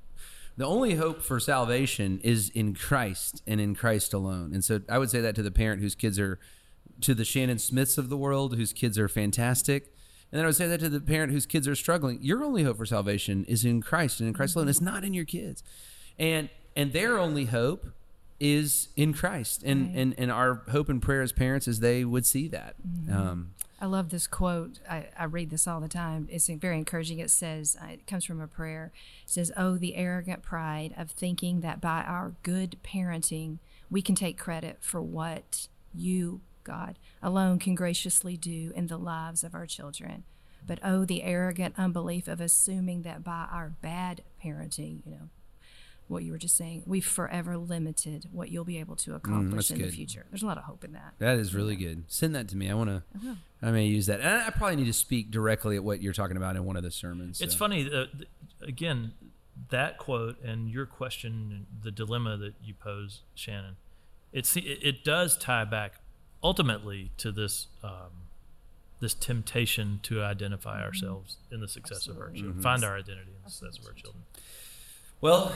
the 0.57 0.67
only 0.67 0.95
hope 0.95 1.23
for 1.23 1.41
salvation 1.41 2.21
is 2.23 2.51
in 2.51 2.75
Christ 2.75 3.43
and 3.47 3.61
in 3.61 3.75
Christ 3.75 4.13
alone. 4.13 4.53
And 4.53 4.63
so 4.63 4.81
I 4.89 4.99
would 4.99 5.11
say 5.11 5.21
that 5.21 5.35
to 5.37 5.43
the 5.43 5.51
parent 5.51 5.81
whose 5.81 5.95
kids 5.95 6.19
are, 6.19 6.39
to 7.01 7.15
the 7.15 7.25
Shannon 7.25 7.59
Smiths 7.59 7.97
of 7.97 8.09
the 8.11 8.17
world, 8.17 8.57
whose 8.57 8.73
kids 8.73 8.99
are 8.99 9.09
fantastic. 9.09 9.95
And 10.31 10.39
then 10.39 10.45
I 10.45 10.47
would 10.47 10.57
say 10.57 10.69
that 10.69 10.81
to 10.81 10.89
the 10.89 11.01
parent 11.01 11.33
whose 11.33 11.47
kids 11.47 11.67
are 11.67 11.75
struggling. 11.75 12.19
Your 12.21 12.45
only 12.45 12.63
hope 12.63 12.77
for 12.77 12.87
salvation 12.87 13.45
is 13.47 13.65
in 13.65 13.81
Christ 13.81 14.21
and 14.21 14.29
in 14.29 14.35
Christ 14.35 14.55
alone. 14.55 14.69
It's 14.69 14.81
not 14.81 15.03
in 15.03 15.15
your 15.15 15.25
kids. 15.25 15.63
And 16.19 16.51
and 16.77 16.93
their 16.93 17.19
only 17.19 17.47
hope 17.47 17.87
is 18.41 18.89
in 18.97 19.13
Christ. 19.13 19.63
And 19.63 19.87
Right. 19.89 19.97
and, 19.97 20.15
and 20.19 20.33
our 20.33 20.63
hope 20.71 20.89
and 20.89 21.01
prayer 21.01 21.23
as 21.23 21.33
parents 21.33 21.69
is 21.69 21.81
they 21.81 22.05
would 22.05 22.27
see 22.27 22.49
that. 22.49 22.75
Um, 23.11 23.53
I 23.83 23.87
love 23.87 24.11
this 24.11 24.27
quote. 24.27 24.79
I, 24.89 25.07
I 25.19 25.25
read 25.25 25.51
this 25.51 25.67
all 25.67 25.81
the 25.81 25.89
time. 25.89 26.29
It's 26.31 26.49
very 26.49 26.77
encouraging. 26.77 27.19
It 27.19 27.31
says, 27.31 27.77
uh, 27.83 27.93
it 27.93 28.07
comes 28.07 28.25
from 28.27 28.41
a 28.41 28.47
prayer. 28.47 28.93
It 29.25 29.31
says, 29.31 29.51
Oh, 29.57 29.77
the 29.79 29.95
arrogant 29.97 30.43
pride 30.43 30.93
of 30.99 31.11
thinking 31.11 31.61
that 31.61 31.81
by 31.81 32.03
our 32.03 32.35
good 32.43 32.77
parenting, 32.83 33.59
we 33.91 34.03
can 34.03 34.15
take 34.15 34.39
credit 34.39 34.79
for 34.81 35.01
what 35.01 35.69
you, 35.95 36.43
God, 36.63 36.99
alone 37.23 37.59
can 37.59 37.75
graciously 37.75 38.37
do 38.37 38.73
in 38.77 38.87
the 38.89 38.99
lives 38.99 39.43
of 39.43 39.55
our 39.55 39.67
children. 39.67 40.25
But 40.67 40.79
oh, 40.85 41.07
the 41.07 41.23
arrogant 41.23 41.75
unbelief 41.79 42.29
of 42.29 42.39
assuming 42.41 43.01
that 43.03 43.25
by 43.25 43.47
our 43.51 43.73
bad 43.81 44.23
parenting, 44.45 45.01
you 45.07 45.13
know, 45.13 45.29
what 46.11 46.25
you 46.25 46.33
were 46.33 46.39
just 46.39 46.57
saying, 46.57 46.83
we've 46.87 47.07
forever 47.07 47.57
limited 47.57 48.27
what 48.33 48.51
you'll 48.51 48.65
be 48.65 48.79
able 48.79 48.97
to 48.97 49.15
accomplish 49.15 49.69
that's 49.69 49.81
in 49.81 49.87
the 49.87 49.93
future. 49.93 50.27
There's 50.31 50.43
a 50.43 50.47
lot 50.47 50.59
of 50.59 50.65
hope 50.65 50.85
in 50.85 50.93
that. 50.93 51.15
That 51.19 51.39
is 51.39 51.55
really 51.55 51.77
good. 51.77 52.05
Send 52.09 52.35
that 52.35 52.49
to 52.49 52.57
me. 52.57 52.71
I 52.71 52.75
want 52.75 52.91
to. 52.91 53.37
I 53.63 53.71
may 53.71 53.87
use 53.87 54.07
that. 54.07 54.21
And 54.21 54.29
I 54.29 54.51
probably 54.51 54.77
need 54.77 54.87
to 54.87 54.93
speak 54.93 55.31
directly 55.31 55.77
at 55.77 55.85
what 55.85 56.03
you're 56.03 56.13
talking 56.13 56.37
about 56.37 56.57
in 56.57 56.65
one 56.65 56.77
of 56.77 56.83
the 56.83 56.91
sermons. 56.91 57.41
It's 57.41 57.53
so. 57.53 57.59
funny, 57.59 57.87
uh, 57.87 58.07
th- 58.17 58.29
again, 58.63 59.13
that 59.71 59.99
quote 59.99 60.43
and 60.43 60.71
your 60.71 60.87
question, 60.87 61.67
the 61.83 61.91
dilemma 61.91 62.37
that 62.39 62.55
you 62.63 62.75
pose, 62.75 63.23
Shannon, 63.35 63.77
it's, 64.33 64.57
it, 64.57 64.79
it 64.83 65.05
does 65.05 65.37
tie 65.37 65.65
back 65.65 65.95
ultimately 66.43 67.11
to 67.19 67.31
this 67.31 67.67
um, 67.85 68.29
this 69.01 69.15
temptation 69.15 69.99
to 70.03 70.23
identify 70.23 70.83
ourselves 70.83 71.39
in 71.51 71.61
the 71.61 71.69
success 71.69 72.07
of 72.07 72.19
our 72.19 72.31
children, 72.31 72.61
find 72.61 72.85
our 72.85 72.99
identity 72.99 73.31
in 73.31 73.43
the 73.43 73.51
success 73.51 73.79
of 73.79 73.87
our 73.87 73.95
children. 73.95 74.25
Well, 75.21 75.53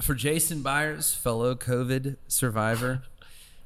for 0.00 0.14
Jason 0.14 0.62
Byers, 0.62 1.14
fellow 1.14 1.54
COVID 1.54 2.16
survivor, 2.28 3.02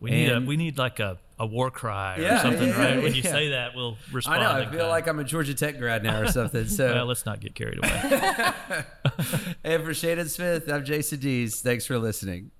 We 0.00 0.10
need 0.12 0.30
a, 0.30 0.40
we 0.40 0.56
need 0.56 0.78
like 0.78 1.00
a, 1.00 1.18
a 1.40 1.46
war 1.46 1.72
cry 1.72 2.18
or 2.18 2.22
Yeah, 2.22 2.40
something, 2.42 2.68
yeah, 2.68 2.78
right? 2.94 3.02
When 3.02 3.14
you 3.14 3.22
say 3.22 3.48
that, 3.48 3.74
we'll 3.74 3.96
respond. 4.12 4.40
I 4.40 4.42
know 4.44 4.60
I 4.60 4.70
feel 4.70 4.78
kind. 4.78 4.90
like 4.90 5.08
I'm 5.08 5.18
a 5.18 5.24
Georgia 5.24 5.54
Tech 5.54 5.76
grad 5.76 6.04
now 6.04 6.20
or 6.20 6.28
something. 6.30 6.66
So, 6.68 6.94
well, 6.94 7.06
let's 7.06 7.26
not 7.26 7.40
get 7.40 7.56
carried 7.56 7.78
away. 7.78 8.52
and 9.64 9.82
for 9.82 9.92
Shannon 9.92 10.28
Smith, 10.28 10.70
I'm 10.70 10.84
Jason 10.84 11.18
Dees. 11.18 11.60
Thanks 11.62 11.84
for 11.84 11.98
listening. 11.98 12.52